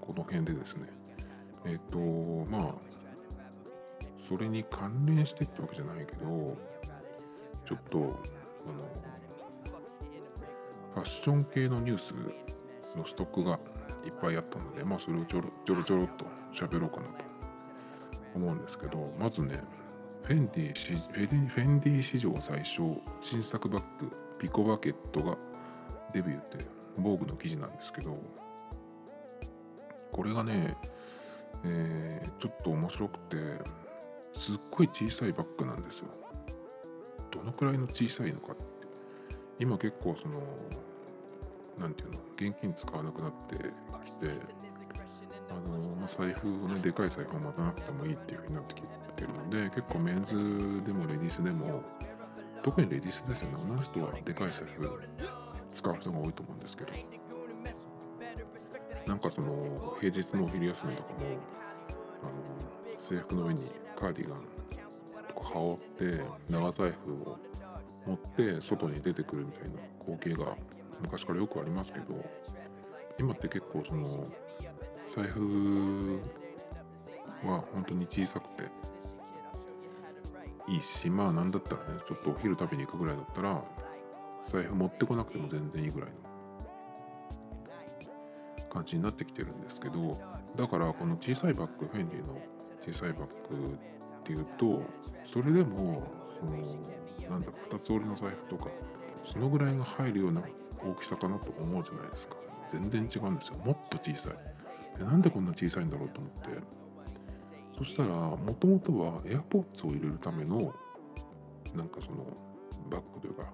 [0.00, 0.88] この辺でですね。
[1.64, 2.74] えっ、ー、とまあ
[4.18, 6.56] それに関連してってわけじゃないけど
[7.66, 8.10] ちょっとあの
[10.92, 12.12] ファッション系のニュース
[12.96, 13.58] のストックが
[14.04, 17.24] いっぱいあったので、まあ、それをちょろちょろちょろっと喋ろうかなと
[18.34, 19.60] 思うんですけどまずね
[20.30, 25.36] フェンディフェンディ史上最小新作バッグピコバケットが
[26.12, 26.64] デビューって
[26.98, 28.16] 防具の記事なんですけど
[30.12, 30.76] これがね、
[31.64, 33.36] えー、ちょっと面白くて
[34.36, 36.06] すっごい小さいバッグなんですよ。
[37.32, 38.64] どのくらいの小さいのかって。
[39.58, 40.38] 今結構その
[41.76, 43.68] 何て言うの現金使わなくなってきて
[45.50, 50.34] あの、まあ、財布をねでかい財布を持たなくてもいいっていう風になってきてるので結構メンズ
[50.84, 51.82] でもレディースでも
[52.62, 53.56] 特にレディースですよね。
[53.64, 55.00] 女の人はでかい財布
[55.70, 56.92] 使う人が多いと思うんですけど。
[59.06, 61.16] なんかその平日のお昼休みとかも
[62.22, 63.64] あの制服の上に
[63.96, 64.38] カーディガン
[65.26, 67.38] とか羽織って長財布を
[68.06, 70.56] 持って外に出てくるみたいな光景が
[71.02, 72.24] 昔からよくありますけど
[73.18, 74.26] 今って結構その
[75.06, 76.20] 財布
[77.44, 78.39] は本当に小さ
[80.70, 83.62] いいしまあなんだったらねちょっとお昼食べに行くぐらいだったら
[84.42, 86.16] 財布持ってこなくても全然いいぐらいの
[88.70, 90.18] 感じになってきてるんですけど
[90.56, 92.40] だからこの小さいバッグフェンディの
[92.80, 93.78] 小さいバッグ
[94.20, 94.82] っていうと
[95.24, 96.06] それでも
[96.38, 96.56] その
[97.28, 98.70] なんだろう2つ折りの財布とか
[99.24, 100.42] そのぐらいが入るような
[100.82, 102.36] 大きさかなと思うじゃないですか。
[102.70, 103.58] 全然違うんですよ。
[103.64, 104.98] もっと小さい。
[104.98, 106.48] でなんでこんな小さいんだろうと思って
[107.80, 110.74] そしたらもともとは AirPods を入れるための
[111.74, 112.26] なんかその
[112.90, 113.50] バッグというか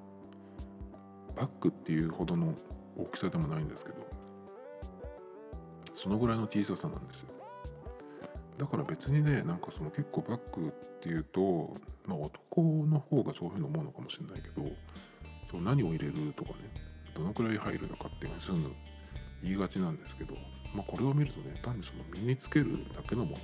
[1.36, 2.52] バッグっていうほどの
[2.98, 4.04] 大きさでもないんですけど
[5.94, 7.28] そのぐらいの小ささなんですよ。
[8.58, 14.66] だから別にねなんかその結構バッグっていうとまあ男の方がそういうふうに思うのかもしれないけど
[15.48, 16.56] そう何を入れるとかね
[17.14, 18.74] どのくらい入るのかっていうふうにすぐ
[19.44, 20.34] 言いがちなんですけど
[20.74, 23.36] まあこれを見るとね単にその身につけるだけのもの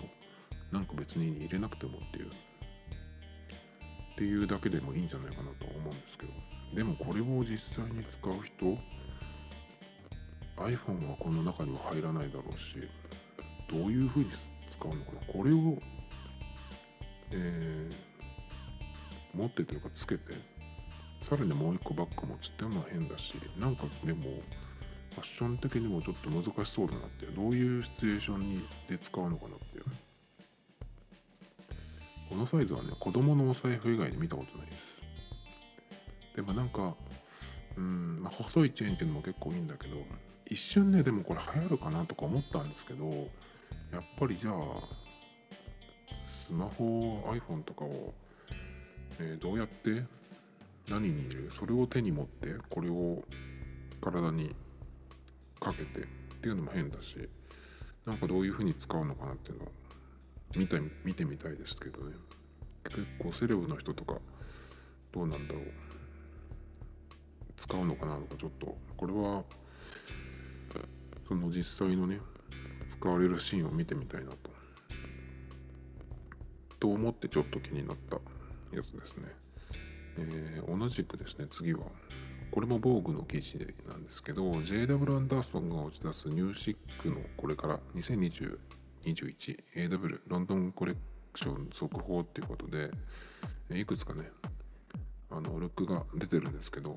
[0.72, 2.28] なんか別に入れなくてもっていう。
[2.28, 6.32] っていうだけでもいいんじゃないかなと思うんですけど。
[6.74, 8.78] でもこれを実際に使う人
[10.56, 12.76] iPhone はこの中には入らないだろうし
[13.70, 14.48] どういうふうに使
[14.82, 15.32] うのかな？
[15.32, 15.78] これを、
[17.30, 20.32] えー、持ってというかつけて
[21.20, 24.22] さらにもう一個バッグ持つっていうのは変だしなんかでも
[25.14, 29.71] ファッション的にもちょっと難しそうだなってどういうシチュエーションにで使うのかなって
[32.32, 35.02] このサイズはね子供のお財布以外に見たことないです。
[36.34, 36.96] でもなんか
[37.76, 39.96] うん、まあ、細いチェーンっていうのも結構いいんだけど
[40.48, 43.04] 一瞬ねでもこれ流行るかなとか思ったんですけど
[43.92, 44.54] やっぱりじゃあ
[46.46, 48.14] スマホ iPhone とかを、
[49.18, 50.02] えー、どうやって
[50.88, 51.50] 何に入れる？
[51.54, 53.22] それを手に持ってこれを
[54.00, 54.54] 体に
[55.60, 56.06] かけてっ
[56.40, 57.28] ていうのも変だし
[58.06, 59.68] なんかどういうふうに使うのかなっていうのを
[60.56, 62.12] 見た見てみたいですけどね。
[62.84, 64.18] 結構セレブの人とか
[65.12, 65.64] どうなんだろう。
[67.56, 68.76] 使うのかなとかちょっと。
[68.96, 69.44] これは
[71.28, 72.20] その実際のね
[72.86, 74.50] 使われるシーンを見てみたいなと。
[76.78, 78.16] と思ってちょっと気になった
[78.76, 79.28] やつですね、
[80.18, 81.80] えー、同じくですね次は。
[82.50, 88.58] これも防具の記事なんですけど JW アンダーソンが打ち出すニューシックのこれから2020
[89.04, 90.94] 21AW ロンドンコレ
[91.32, 92.90] クション速報っていうことで
[93.70, 94.30] いくつかね
[95.30, 96.94] あのルックが出てるんですけど、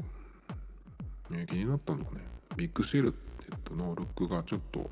[1.31, 2.19] え気になったのはね
[2.57, 3.17] ビッグシルエ
[3.49, 4.89] ットのルックがちょっと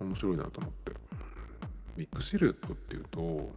[0.00, 0.92] 面白いなと思って。
[1.96, 3.52] ビッグシルエットっていうと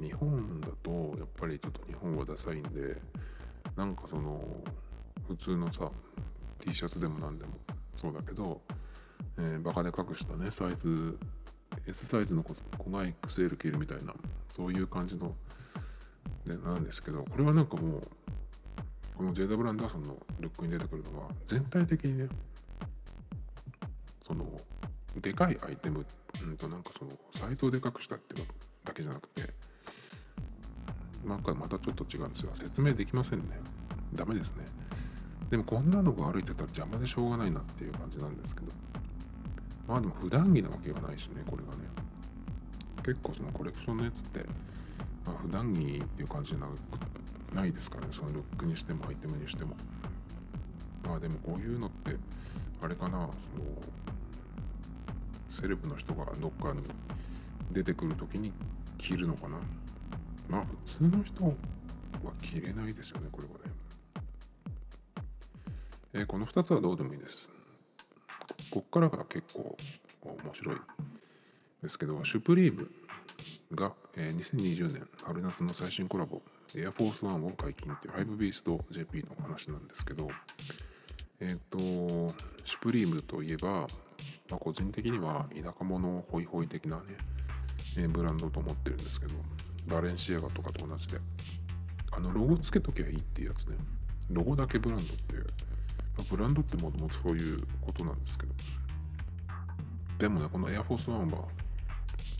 [0.00, 2.96] 日本だとやっぱりちょっと日本はダサいんで
[3.76, 4.40] なんかその
[5.26, 5.90] 普通のさ
[6.60, 7.54] T シャツでも何でも
[7.92, 8.60] そうだけど
[9.38, 11.18] えー、バカでかくしたねサイズ
[11.86, 12.54] S サイズの子
[12.90, 14.14] が XL 着るみたいな
[14.54, 15.34] そういう感じの
[16.46, 18.00] でなんですけどこれはなんかもう
[19.16, 22.28] このジェイダ・ブランダーソンのルックに出てくるのは全体的にね
[24.26, 24.46] その
[25.16, 26.06] でかいアイテム、
[26.44, 28.46] うんとなんかそのサイズをでかくしたっていう
[28.84, 29.42] だけじゃなくて
[31.24, 32.52] なんかまたちょっと違うんですよ。
[32.56, 33.60] 説明できませんね。
[34.14, 34.64] ダメですね。
[35.50, 38.72] でもこんなのが歩いてたら邪魔でしょうがないなっていう感じなんですけど。
[39.90, 41.82] まあでも普段着なわけがないしねこれがね。
[43.02, 44.38] 結構そのコレクションのやつって、
[45.26, 46.58] まあ、普段着っていう感じじゃ
[47.56, 49.74] ないですかねそのルックにしてもアイテムにしても。
[51.02, 52.14] まあでもこういうのって
[52.80, 53.30] あれかなその
[55.48, 56.82] セレブの人がどっかに
[57.72, 58.52] 出てくる時に
[58.96, 59.58] 着るのかな。
[60.48, 61.52] まあ普通の人は
[62.40, 63.58] 着れないですよねこれはね、
[66.12, 67.50] えー、この2つはどうでもいいです。
[68.70, 69.76] こっからが結構
[70.22, 70.76] 面白い。
[71.82, 72.90] ですけどシュプリーム
[73.74, 76.42] が、え、2020年春夏の最新コラボ
[76.74, 80.28] エアフォースワンを解禁っていうハイブビースト JP のお話なんですけど
[81.40, 83.86] えっ、ー、とシュプリームといえば
[84.50, 87.02] まあ、個人的には田舎者ホイホイ的なね、
[87.96, 89.34] え、ブランドと思ってるんですけど
[89.86, 91.18] バレンシアガとかと同じで
[92.12, 93.76] あのロゴつけときゃいいっていうやつね。
[94.30, 95.46] ロゴだけブランドっていう、
[96.22, 98.54] ブランドってもともとそういうことなんですけど。
[100.18, 101.44] でもねこのエアフォースワンは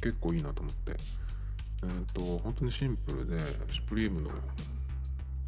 [0.00, 0.96] 結構いいなと思って。
[1.82, 4.30] えっ、と本当にシンプルでシュプリームの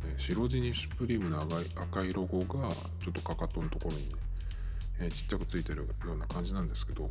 [0.06, 2.70] え白地にシュプリームの赤い赤いロゴが
[3.00, 4.14] ちょっとかかとのところにね
[5.00, 7.10] えー、ちっちゃくついてるような感じなんですけど。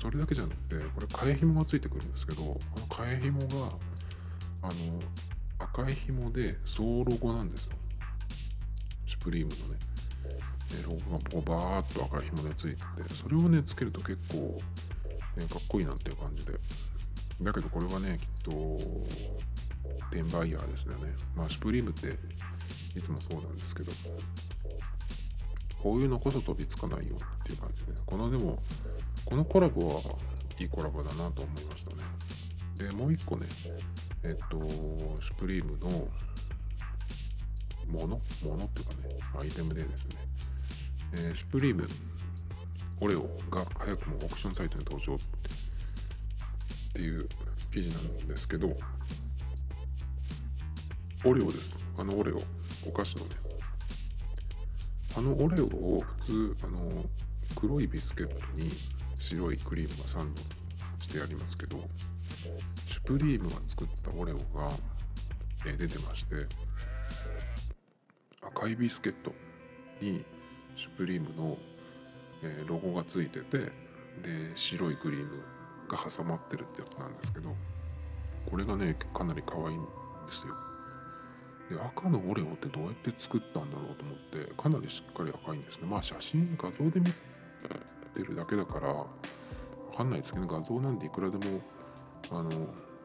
[0.00, 3.72] それだけじゃなくてこれ替え紐がついてくるんですけどこの替え紐が
[4.62, 5.00] あの
[5.58, 7.72] 赤い紐で総ロゴなんですよ。
[9.06, 9.80] シュプリームのね。
[10.82, 14.58] ロゴがこうバーッと赤い紐でついててそれをねつけると結構、
[15.36, 16.52] ね、かっこいいなっていう感じで。
[17.40, 18.78] だけどこれはねきっと
[20.10, 21.12] 転売ヤーですよね。
[21.34, 22.16] まあシュプリームって
[22.96, 23.90] いつもそうなんですけど
[25.82, 28.62] こういうのこそ飛びつかないよっていう感じで、このでも、
[29.24, 30.02] このコラボは
[30.58, 32.04] いいコラボだなと思いましたね。
[32.78, 33.48] で、もう一個ね、
[34.22, 34.60] えっと、
[35.20, 35.88] シュプリームの
[37.88, 40.14] ものものっていうかね、アイテムでですね、
[41.14, 41.86] えー、シュプリーム
[43.00, 45.18] オレオが早くもオークションサイトに登場っ
[46.94, 47.28] ていう
[47.72, 48.76] 記事なんですけど、
[51.24, 51.84] オレオです。
[51.98, 52.40] あのオレオ、
[52.86, 53.30] お菓子のね、
[55.14, 57.04] あのオレオを普通あの
[57.54, 58.70] 黒いビスケットに
[59.14, 60.42] 白いクリームがサンド
[61.00, 61.78] してありますけど
[62.86, 64.70] シュプリームが作ったオレオが、
[65.66, 66.34] え出てまして
[68.40, 69.32] 赤いビスケット
[70.00, 70.24] に
[70.76, 71.56] シュプリームの、
[72.42, 73.70] えロゴがついててで
[74.56, 75.42] 白いクリーム
[75.88, 77.54] が挟まってるってやつなんですけど
[78.50, 79.86] これがねかなり可愛いんで
[80.32, 80.54] すよ。
[81.70, 85.86] で赤のオレオってどうやって作ったんだろうと思ってかなりしっかり赤いんですね。
[85.86, 87.06] まあ写真画像で見
[88.14, 89.06] てるだけだからわ
[89.96, 91.60] かんないですけど画像なんでいくらでも
[92.30, 92.50] あの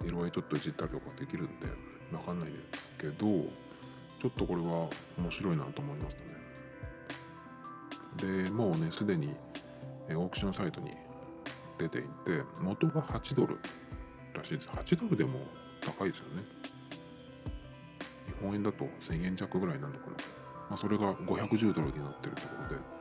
[0.03, 1.67] 色合いちょっといじったりとかできるんで
[2.11, 6.36] わかんないですけどちょっとこれは面白いなと思いましたね。
[8.17, 9.33] でもうねすでに
[10.09, 10.91] オークションサイトに
[11.77, 13.59] 出ていて元が8ドル
[14.33, 14.67] らしいです。
[14.69, 15.39] 8ドルでも
[15.81, 16.43] 高いですよね。
[18.25, 20.11] 日本円だと1000円弱ぐらいなのかな、
[20.69, 22.97] まあ、それが510ドルになってるところで。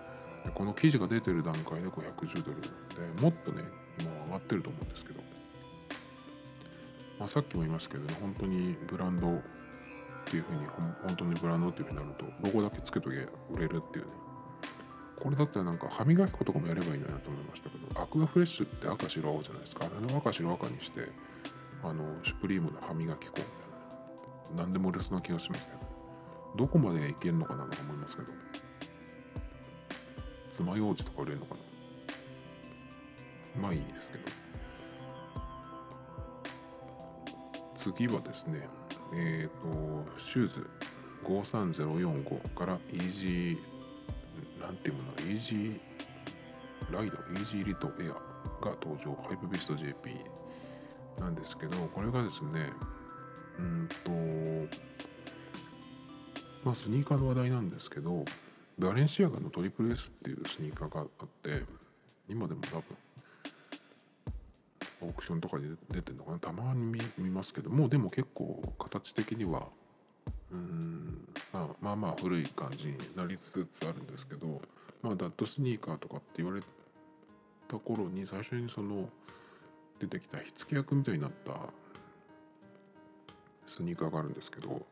[0.47, 3.65] でこの記事が出てる段階で510ドルでもっとね
[4.01, 5.21] 今は上がってると思うんですけど、
[7.19, 9.41] まあ、さっきも言いましたけどね本当にブランドっ
[10.25, 13.17] ていうふうに本当にブランドっていうふうになるとロゴだけつけとけ
[13.51, 14.11] 売れるっていうね。
[15.19, 19.87] これだったらなんか歯磨き粉とかもやればいいんだなと思いましたけどアクアフレッシュって赤白青じゃないですか。
[19.87, 21.09] あれの赤白赤にして
[21.83, 23.45] あのシュプリームの歯磨き粉みたい
[24.57, 24.63] な。
[24.63, 25.79] 何でも売れそうな気がしますけど。
[26.57, 28.29] どこまでいけるのかなと思いますけど。
[30.51, 31.55] 爪楊枝とか売れるのか
[33.57, 33.63] な。
[33.63, 34.25] まあいいですけど。
[37.75, 38.69] 次はですね
[39.15, 40.71] えっ、ー、とシューズ。
[41.27, 43.76] 53045からイージー
[44.67, 45.79] なんていうものイージー
[46.93, 50.11] ライドイージーリトエアが登場ハイプビスト JP
[51.21, 52.73] なんですけどこれがですね
[53.61, 54.11] うんと
[56.65, 58.25] まあスニーカーの話題なんですけど
[58.77, 61.63] バレンシアガのトリプル S っていうスニーカーがあって
[62.29, 62.83] 今でも多分
[65.03, 69.69] オークションとかで出てるのかなたまに見ますけどもうでも結構形的には
[70.57, 71.29] うん。
[71.53, 74.61] まあまあまあ古い感じになりつつあるんですけど
[75.03, 76.61] まあダッドスニーカーとかって言われ
[77.67, 79.09] た頃に最初にその
[79.99, 81.53] 出てきた火付け役みたいになった
[83.67, 84.83] スニーカーがあるんですけど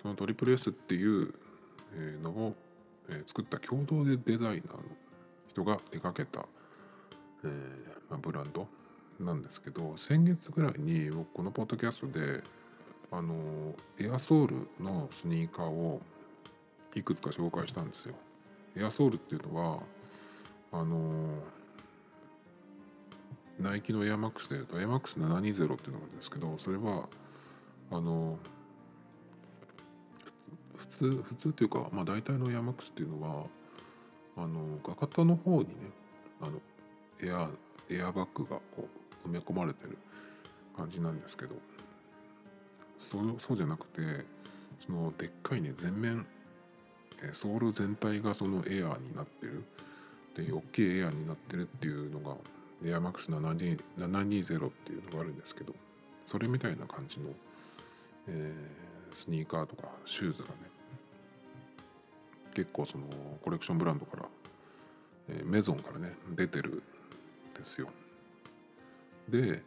[0.00, 1.34] そのトリプル S っていう
[2.22, 2.54] のを
[3.26, 4.82] 作った共同でデザイナーの
[5.48, 6.46] 人が手掛けた、
[7.44, 7.50] えー
[8.10, 8.68] まあ、ブランド
[9.18, 12.42] なんですけど先月ぐらいに僕このポッドキャストで
[13.10, 16.00] あのエアソールのスニーカーを
[16.94, 18.14] いくつか紹介したんですよ。
[18.76, 19.82] エアソールっていうのは
[20.72, 21.42] あの
[23.58, 27.08] ナイキのエアマックスでいうとエアマックス720っていうのがあるんですけどそれは
[27.90, 28.38] あの
[30.76, 33.46] 普通普通っていうか、まあ、大体のエアマックスっていうのは
[34.36, 35.74] あの画型の方にね
[36.42, 36.60] あの
[37.22, 37.48] エア
[37.88, 38.88] エアバッグがこ
[39.24, 39.96] う埋め込まれてる
[40.76, 41.54] 感じなんですけど
[42.98, 44.24] そうそうじゃなくて
[44.80, 46.26] そのでっかいね全面
[47.32, 49.64] ソール全体がそのエアーになってる。
[50.36, 52.36] で大きいエアーになってるっていうのが
[52.84, 55.74] エアマックス720っていうのがあるんですけど
[56.26, 57.30] それみたいな感じの、
[58.28, 60.54] えー、スニーカーとかシューズがね
[62.54, 63.04] 結構その
[63.42, 64.26] コレクションブランドから、
[65.30, 67.88] えー、メゾンからね出てるんですよ。
[69.28, 69.62] で、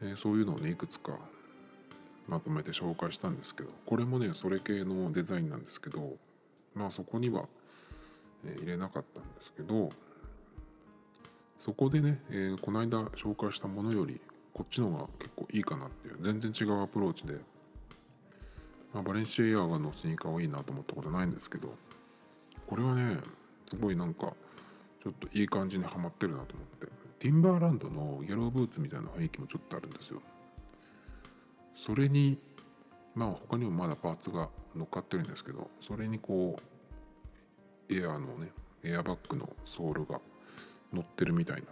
[0.00, 1.12] えー、そういうのをねいくつか
[2.32, 6.16] まとめて紹介したんですけどこれもねそれ系のデザインなんですけど
[6.74, 7.44] まあそこには、
[8.56, 9.90] 入れなかったんですけど
[11.60, 14.18] そこでね、えー、この間紹介したものより
[14.54, 17.34] こっちの方が結構いいかなっていう全然違うアプローチで、
[18.94, 21.74] まあ、バレンシアガのスニーカーはいいなと思ったことないんですけど
[22.66, 23.18] これはね
[23.68, 24.32] すごいなんか
[25.02, 26.88] ちょっといい感じにはまってるなと思って
[27.20, 30.20] ティンバーランドのイエローブーツみたいな雰囲気もちょっとあるんですよ。
[31.74, 32.38] それに
[33.14, 36.56] まあ他にもまだパーツが乗っかってるんですけどそれにこ
[37.90, 38.50] うエアーのね
[38.82, 40.20] エアバッグのソールが
[40.92, 41.66] 乗ってるみたいな。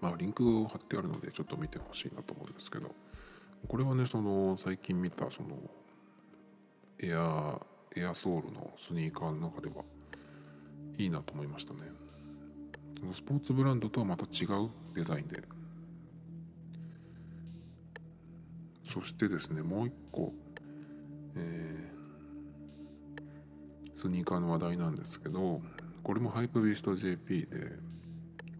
[0.00, 2.94] まあリンクを貼ってあるのでちょっと見てほしいなと思うんですけど
[3.66, 5.56] これはねその最近見たその
[7.02, 7.58] エア
[7.96, 9.82] エアソールのスニーカーの中では
[10.96, 11.80] いいなと思いましたね。
[12.98, 15.42] そのスポーツブランドとはまた違うデザインで
[18.98, 20.32] そしてですねもう一個、
[21.36, 25.60] えー、スニーカーの話題なんですけど
[26.02, 27.46] これもハイプビースト JP で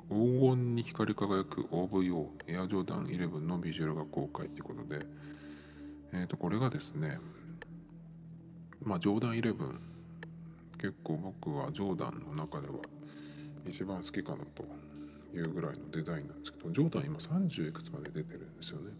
[0.08, 5.04] 黄金に光り輝く OVO エアジョーダン11のビジュアルが公開ということで、
[6.12, 7.14] えー、とこれがですね
[8.80, 9.56] まあジョーダン11
[10.80, 12.74] 結構僕はジョーダンの中では
[13.66, 14.64] 一番好きかなと
[15.36, 18.92] いうぐらいのデザインなんですけどジョーダン今30いくつまで出てるんですよね。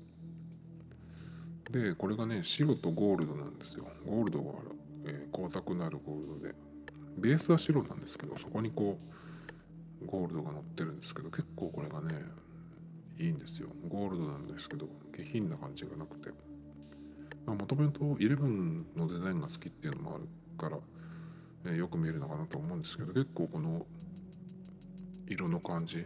[1.70, 3.84] でこれがね白とゴールドなんですよ。
[4.06, 4.52] ゴールドが、
[5.04, 6.54] えー、光沢のあるゴールドで。
[7.18, 8.96] ベースは白なんですけどそこにこ
[10.02, 12.14] うゴールドが乗ってるんですけど結構これがね
[13.18, 13.68] いいんですよ。
[13.88, 16.30] ゴールドなんですけど下品な感じがなくて。
[17.46, 20.78] もともと11のデザインが好きっていうのもあるから、
[21.64, 23.86] えー、よく見えるのかなと思うんですけど結構この
[25.26, 26.04] 色の感じ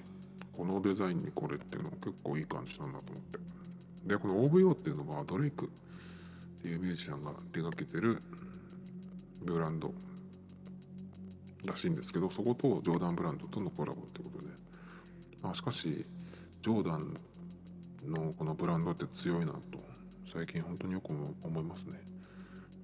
[0.53, 3.62] このデザインにこれっていうのも結構いい感じなんだと思って。
[4.07, 8.18] でこの OVO っていうのはドレイクっていうミュージシャンが手掛けてる
[9.44, 9.92] ブランド
[11.64, 14.53] らしいんですけどそことジョーダンブランドとのコラボってことで、
[15.42, 16.05] まあ、しかし
[16.62, 17.14] ジョーダン
[18.11, 19.59] のこのブランドって強いなと
[20.32, 22.00] 最近本当によく思いますね。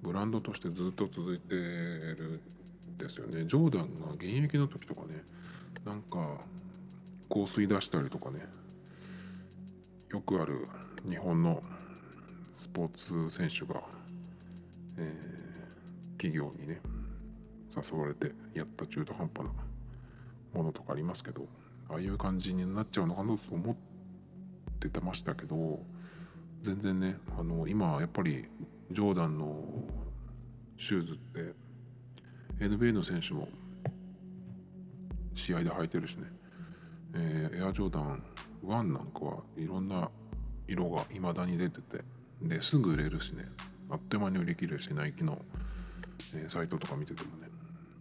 [0.01, 2.41] ブランドとしてずっと続いてる
[2.91, 3.43] んですよね。
[3.43, 5.23] ジョーダンが現役の時とかね
[5.83, 6.39] なんか
[7.29, 8.45] 香水出したりとかね
[10.09, 10.65] よくある
[11.07, 11.61] 日本の
[12.55, 12.89] スポー
[13.29, 13.81] ツ選手が、
[14.97, 16.81] えー、企業にね
[17.75, 19.51] 誘われてやった中途半端な
[20.53, 21.45] ものとかありますけど
[21.89, 23.75] ああいう感じになっちゃうのかなと思っ
[24.79, 25.79] ててましたけど
[26.63, 28.45] 全然ねあの今やっぱり
[28.91, 29.63] ジョーダンの
[30.77, 31.53] シューズって
[32.59, 33.47] NBA の選手も
[35.35, 36.23] 試合で履いてるしね、
[37.13, 38.23] えー、エアジョーダン
[38.63, 40.09] 1なんかはいろんな
[40.67, 42.03] 色が未だに出てて
[42.41, 43.45] ですぐ売れるしね。
[43.89, 45.39] あっという間に売り切れるしナイキの、
[46.35, 47.49] えー、サイトとか見ててもね。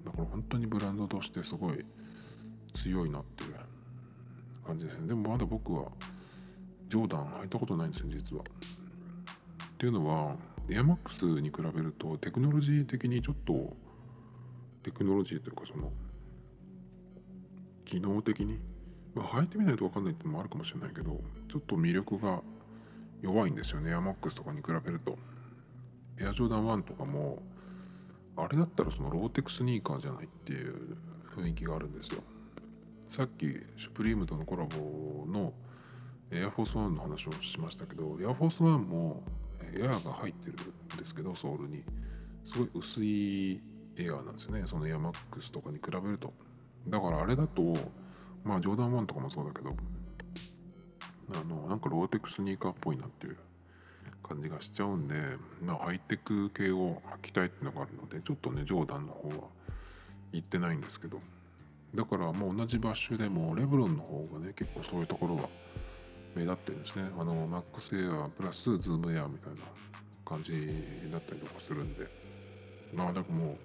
[0.05, 1.85] だから本当にブランドとしてすごい
[2.75, 3.55] 強いなっていう
[4.67, 5.09] 感じですね。
[5.09, 5.87] でもまだ僕は
[6.89, 8.43] ジョーダン履いたことないんですよ実は。
[8.43, 8.47] っ
[9.79, 10.37] ていうのは
[10.71, 13.77] エアマックスに比べるとテクノロジー的にちょっと
[14.83, 15.93] テクノロジーというかその
[17.85, 18.59] 機能的に
[19.19, 22.43] まあ履いてみないと分かんないってのもあるかもしれないけどちょっと魅力が
[23.21, 25.19] 弱いんですよねエアマックスとかに比べると。
[26.21, 27.43] エアジョーダン1とかも
[28.37, 30.97] あれだったらそのローテクスニーカーじゃないっていう
[31.37, 32.23] 雰囲気があるんですよ。
[33.07, 33.47] さっき
[33.77, 35.53] シュプリームとのコラボの
[36.31, 39.23] エアフォースワンの話をしましたけどエアフォースワンも
[39.77, 41.85] エアが入ってるんですけどソールに。
[42.45, 43.61] すごい薄い
[43.99, 46.33] エアなんですよねそのエアマックスとかに比べると。
[46.89, 47.75] だからあれだと
[48.45, 49.75] まあジョーダン1とかもそうだけど
[51.33, 53.37] あのなんかローテクスニーカーっぽいなっていう
[54.23, 55.15] 感じがしちゃうんで、
[55.63, 59.49] まあ、ハイテク系を履きたいっていうのがあるのでちょっとねジョーダンの方は
[60.33, 61.19] 行ってないんですけど
[61.95, 65.49] だからもう同じバッシュでもレブロンの方がね結構そういうところは
[66.35, 67.09] 目立ってるんですね。
[67.19, 69.61] あのマックスエアプラスズームエアみたいな
[70.27, 70.53] 感じ
[71.11, 72.29] だったりとかするんで。
[72.95, 73.57] まあでももう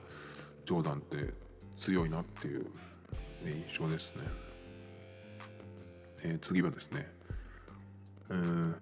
[0.65, 1.33] ジョーダンって
[1.75, 2.65] 強いなっていう、
[3.45, 4.21] 印象ですね、
[6.23, 7.07] えー、次はですね、
[8.29, 8.73] えー、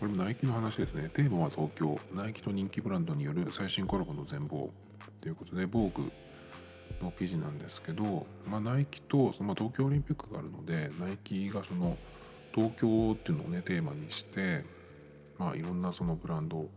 [0.00, 1.10] これもナイキの話ですね。
[1.12, 1.98] テーマは東京。
[2.14, 4.70] ナイキと人気ブランドによる最新コラボの全貌
[5.20, 6.10] ということで防具
[7.02, 11.96] の記事なんですけど、まあ、ナイキとその東京オリンピックがあるのでナイキがその
[12.54, 14.64] 東京っていうのをねテーマにして
[15.38, 16.68] まあいろんなそのブランド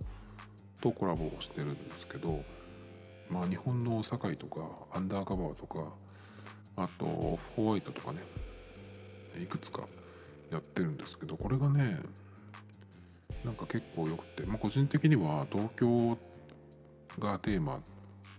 [0.82, 2.44] とコラボをしてるんですけど
[3.30, 4.62] まあ日本の堺とか
[4.94, 5.80] アンダーカバーとか
[6.78, 8.20] あとオフホワイトとかね
[9.42, 9.84] いくつか
[10.52, 12.00] やってるんですけどこれがね
[13.44, 16.18] なんか結構よくて、まあ、個人的には東京
[17.20, 17.80] がテーマっ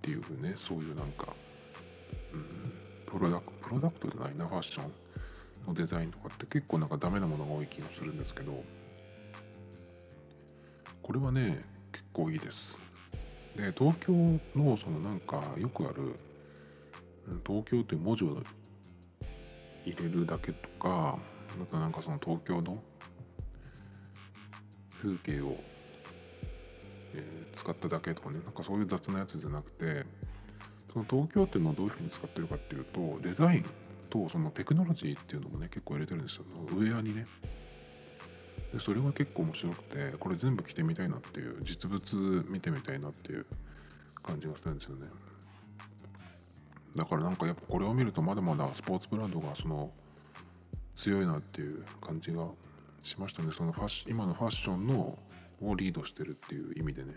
[0.02, 1.32] ていうねそういうなんか、
[2.32, 2.72] うん、
[3.06, 4.92] プロダクプロダクトじゃないなファッション
[5.66, 8.62] のデザインとかって結構なんかダメなものが多い気がするんですけど
[11.02, 12.80] これはね結構いいです。
[13.56, 14.12] で東京
[14.54, 16.16] のそのなんかよくある
[17.46, 18.42] 東京という文字を
[19.86, 21.18] 入れるだけとか
[21.62, 22.82] あとなんかその東京の
[25.00, 25.56] 風景を、
[27.14, 30.04] えー、使っただけとかねなんかそういう雑なやつじゃなくて
[30.92, 33.64] その東京っていうのをどういうふうに使ってるかっていうとデザイン
[34.10, 36.44] とそのテクノロジーっていうのもね結構入れてるんですよ。
[36.72, 37.26] ウェアにね。
[38.72, 43.46] でそれが結構面白くてこれ全部着てみたいなっていう実物見てみたいなっていう
[44.22, 45.06] 感じがするんですよね。
[46.96, 49.90] だからなんかやっぱこれを見るとまだまだスポーツブランドがその
[50.96, 52.46] 強いなっていう感じが
[53.02, 53.52] しましたね。
[53.52, 55.18] そのファッ今のファッションの
[55.62, 57.14] をリードしてるっていう意味でね。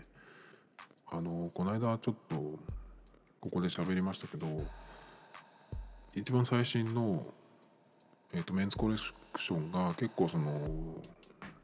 [1.12, 2.36] あのこの間ちょっと
[3.40, 4.46] ここで喋りましたけど
[6.14, 7.26] 一番最新の、
[8.32, 8.94] えーと、メンズコレ
[9.32, 10.52] クションが結構その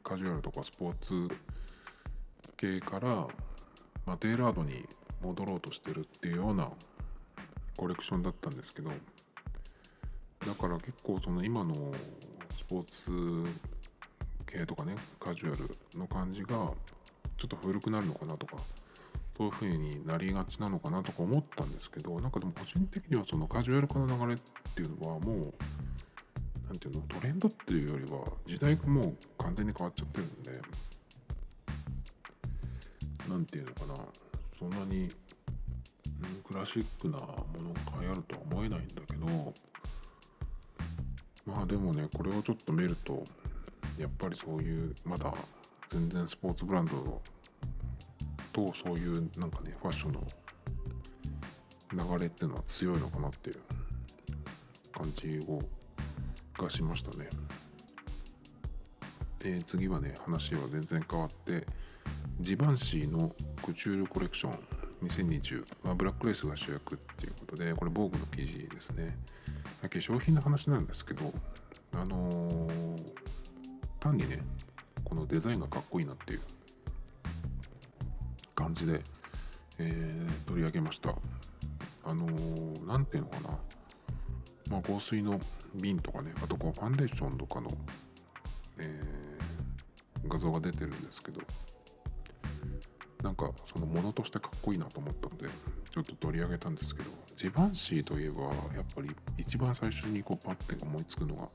[0.02, 1.28] カジュアルとかスポーツ
[2.56, 3.08] 系から、
[4.04, 4.84] まあ、テーラードに
[5.22, 6.70] 戻ろうとしてるっていうような
[7.76, 11.74] コレクションだったんですけどだから結構その今の
[12.50, 12.84] スポー
[13.44, 13.50] ツ
[14.46, 15.56] 系とかねカジュア
[15.94, 16.48] ルの感じが
[17.36, 18.56] ちょっと古くなるのかなとか
[19.36, 24.38] そういう風になりがちなのかなとか思ったんですけどなんかでも個人的にはそのカジュアル化の流れっ
[24.74, 25.54] ていうのはもう
[26.68, 30.60] 何ていうのトレンドっていうよりは時代がもう完全に変わっちゃってるんで
[33.28, 33.94] 何ていうのかな
[34.58, 35.10] そんなに、
[36.46, 37.26] クラシックなも
[37.60, 39.54] のが流行るとは思えないんだけど
[41.44, 43.24] まあでもねこれをちょっと見ると
[43.98, 45.32] やっぱりそういうまだ
[45.90, 47.22] 全然スポーツブランド
[48.52, 50.22] とそういうなんかねファッションの
[51.92, 53.56] 流れっていうのは強いのかなっていう
[54.92, 55.60] 感じを
[56.58, 57.28] がしましたね。
[59.38, 61.66] で次はね話は全然変わって
[62.40, 63.30] ジバンシーの
[63.64, 64.75] クチュールコレクション
[65.06, 69.16] 2020はブラックレースが主役っていうことでこれ防具の記事ですね。
[69.82, 71.22] 化粧品の話なんですけど
[71.92, 73.12] あのー、
[74.00, 74.40] 単にね
[75.04, 76.40] このデザインがかっこいいなっていう
[78.54, 79.00] 感じで、
[79.78, 81.14] えー、取り上げました。
[82.04, 82.26] あの
[82.86, 83.58] 何、ていうのかな。
[84.70, 85.38] まあ香水の
[85.74, 87.70] 瓶とかねあとこうファンデーションとかの、
[88.78, 91.40] えー、画像が出てるんですけど
[93.22, 95.46] なんかそのものとしてかっこいいなと思ったので
[95.90, 98.52] ちょっと取り上げたんですけどジバンシーといえばやっ
[98.94, 101.48] ぱり一番最初にこうパッて思いつくのが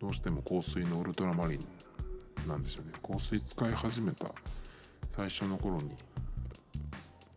[0.00, 2.92] どうしても香水のウルトラマリンなんですよね。
[3.02, 4.26] 香水使い始めた
[5.10, 5.92] 最初の頃に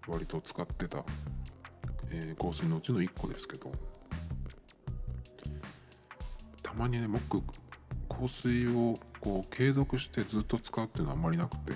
[0.07, 1.03] 割と使ってた、
[2.09, 3.71] えー、香水のうちの1個ですけど
[6.63, 7.41] たまにね僕
[8.09, 11.73] 香水をこう継続してずっと使うっていうのはあんまりなくて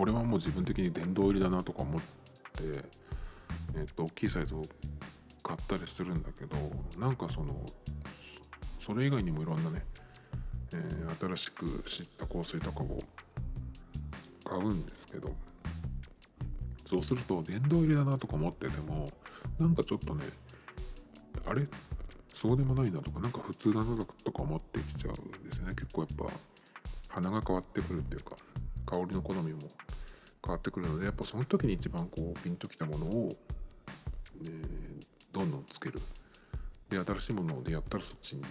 [0.00, 2.06] これはもう自分的に殿堂入りだなとか思って、
[3.74, 4.62] えー、と大きいサイズを
[5.42, 6.56] 買ったりするんだけど
[6.98, 7.54] なんかその
[8.80, 9.84] それ以外にもいろんなね、
[10.72, 12.98] えー、新しく知った香水とかを
[14.42, 15.34] 買うんですけど
[16.88, 19.06] そうすると殿堂入りだなとか思ってても
[19.58, 20.24] なんかちょっとね
[21.44, 21.66] あれ？
[22.34, 25.74] そうでもないなとかなんか普通だなとか思ってきちゃうんですよね。
[25.74, 26.24] 結構やっぱ
[27.08, 28.34] 鼻が変わってくるっていうか
[28.86, 29.60] 香りの好みも
[30.50, 33.36] 変わってくるのでやっぱその時に一番こうピンときたものを、
[34.44, 35.98] えー、どんどんつける。
[36.88, 38.42] で新しいものでやったらそっちに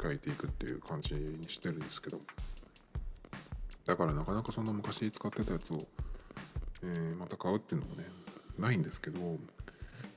[0.00, 2.20] 変えていくっていう感じにしてるんですけど。
[3.86, 5.86] だからなかなかそんな昔使ってたやつを、
[6.82, 8.04] えー、また買うっていうのもね
[8.58, 9.38] ないんですけど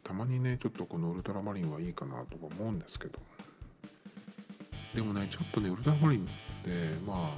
[0.04, 3.20] たまにねちょっとこのウルトラマリンはいいかなとか思うんですけど。
[4.94, 6.26] でもねちょっとねウルトラマリンっ
[6.64, 6.72] て
[7.06, 7.36] まあ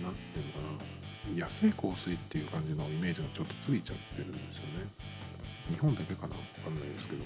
[0.00, 0.97] 何ていうのかな。
[1.36, 4.88] 安い香水っていう感じのイメージがちょっとついちゃってるんですよね。
[5.70, 7.24] 日本だけかなわかんないですけど。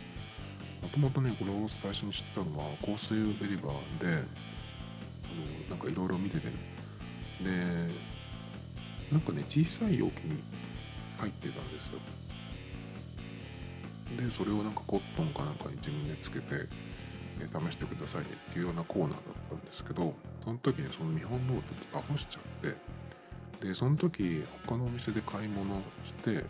[0.83, 6.51] もともとねこれを最初に知ったのは香水売り場であのなんかいろいろ見ててで
[9.11, 10.43] なんかね小さい容器に
[11.19, 11.99] 入ってたんですよ。
[14.19, 16.69] でそれをなんかコットンかなんかに自分でつけて、
[17.41, 20.13] え試してくださいねっていうようなコーナーだったんですけど
[20.45, 22.77] その時にその見本のをちょっと倒しちゃって
[23.63, 26.45] でその時他のお店で買い物して、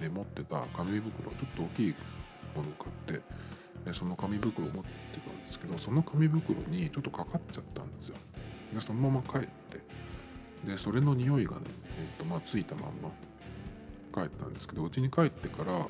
[0.00, 1.94] ね、持ってた紙袋ちょっと大きい
[2.54, 3.20] ものを買って
[3.84, 8.16] でその紙袋を持ってたんですけどその紙袋にちょっとかかっちゃったんですよ。
[8.72, 9.80] でそのまま帰って
[10.64, 11.62] でそれの匂いがね、
[11.98, 13.10] えーとまあ、ついたまんま
[14.14, 15.86] 帰ったんですけどうちに帰ってから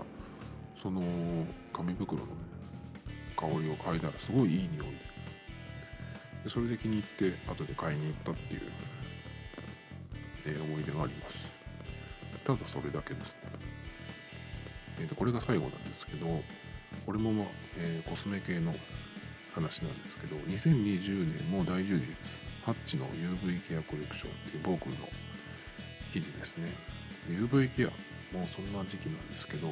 [0.83, 1.03] その
[1.73, 2.33] 紙袋のね
[3.37, 5.15] 香りを嗅いだらすごいいい匂いで。
[6.45, 8.61] でそれで気に入って後で買いに行ったっていう、
[10.47, 11.53] え、思い出があります。
[12.45, 13.39] ただそれだけですね、
[15.01, 16.27] えー、でこれが最後なんですけど
[17.07, 17.47] これも、まあ
[17.79, 18.75] えー、コスメ系の
[19.55, 22.55] 話なんですけど2020年も大充実。
[22.65, 24.95] ハッチの UV ケアコレクションっていう僕の
[26.15, 26.71] 記事ですね。
[27.29, 27.89] UV ケア
[28.35, 29.69] もうそんな時期なんですけど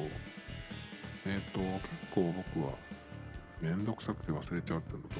[1.25, 2.73] えっ、ー、と結構僕は
[3.61, 5.15] めんどくさくて忘れちゃうっていうのと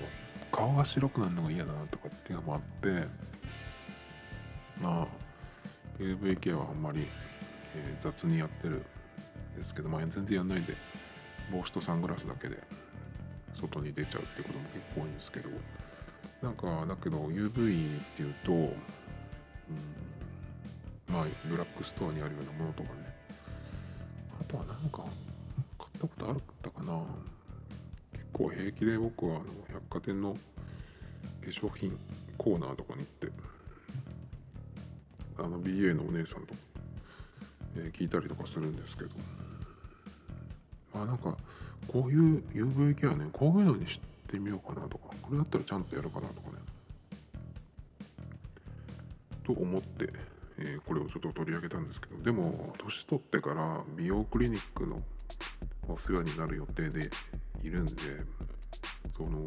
[0.51, 3.07] 顔が白くなるのが嫌だなとかっていうのもあって
[4.79, 5.22] まあ
[5.99, 7.07] UV ケアはあんまり、
[7.75, 8.83] えー、雑にやってるん
[9.55, 10.75] ですけど、まあ、全然やんないで
[11.51, 12.57] 帽子とサングラスだけで
[13.53, 15.49] 外に出ちゃうってことも結構多いんですけど
[16.41, 18.73] なんかだけど UV っていうと、うん、
[21.07, 23.13] まあドラッグストアにあるようなものとかね。
[24.41, 25.03] あとはなんか
[25.79, 27.01] 買ったことあったかな。
[28.11, 30.39] 結構平気で僕はあの百貨店の化
[31.47, 31.97] 粧品
[32.37, 33.27] コーナーとかに行って
[35.37, 36.53] あの BA のお姉さんと、
[37.77, 39.11] えー、聞いたりとかするんですけど。
[40.93, 41.35] まあなんか
[41.87, 46.53] こういう UV ケアねこういうのにしてみようかなとかこれだったらちゃんとやるかなとかね。
[49.43, 50.09] と思って、
[50.57, 52.23] えー、これをちょっと取り上げたんですけど。
[52.23, 55.01] でも年取ってから美容クリニックの
[55.87, 57.09] お世話になる予定で
[57.63, 57.93] いるんで
[59.17, 59.39] その、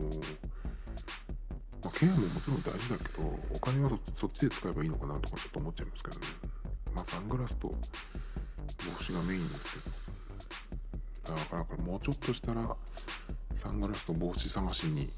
[1.87, 6.27] まあ、ケアももちろん大事だけどお金はそっちで使えばいいのかなとかちょっと思っちゃいますけどね
[6.97, 7.75] まあサングラスと帽
[9.01, 9.79] 子がメインです
[11.25, 12.75] けどだからからもうちょっとしたら
[13.55, 15.09] サングラスと帽子探しにっ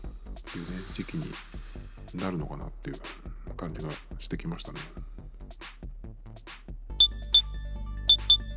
[0.42, 1.24] ていうね時期に
[2.20, 2.96] なるのかなっていう
[3.56, 4.78] 感じがしてきましたね。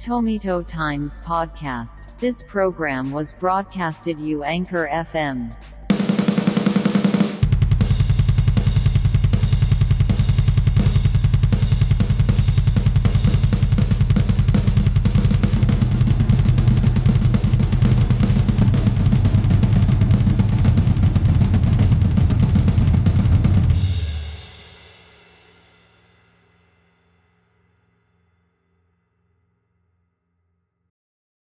[0.01, 2.17] Tomito Times Podcast.
[2.17, 5.55] This program was broadcasted you Anchor FM.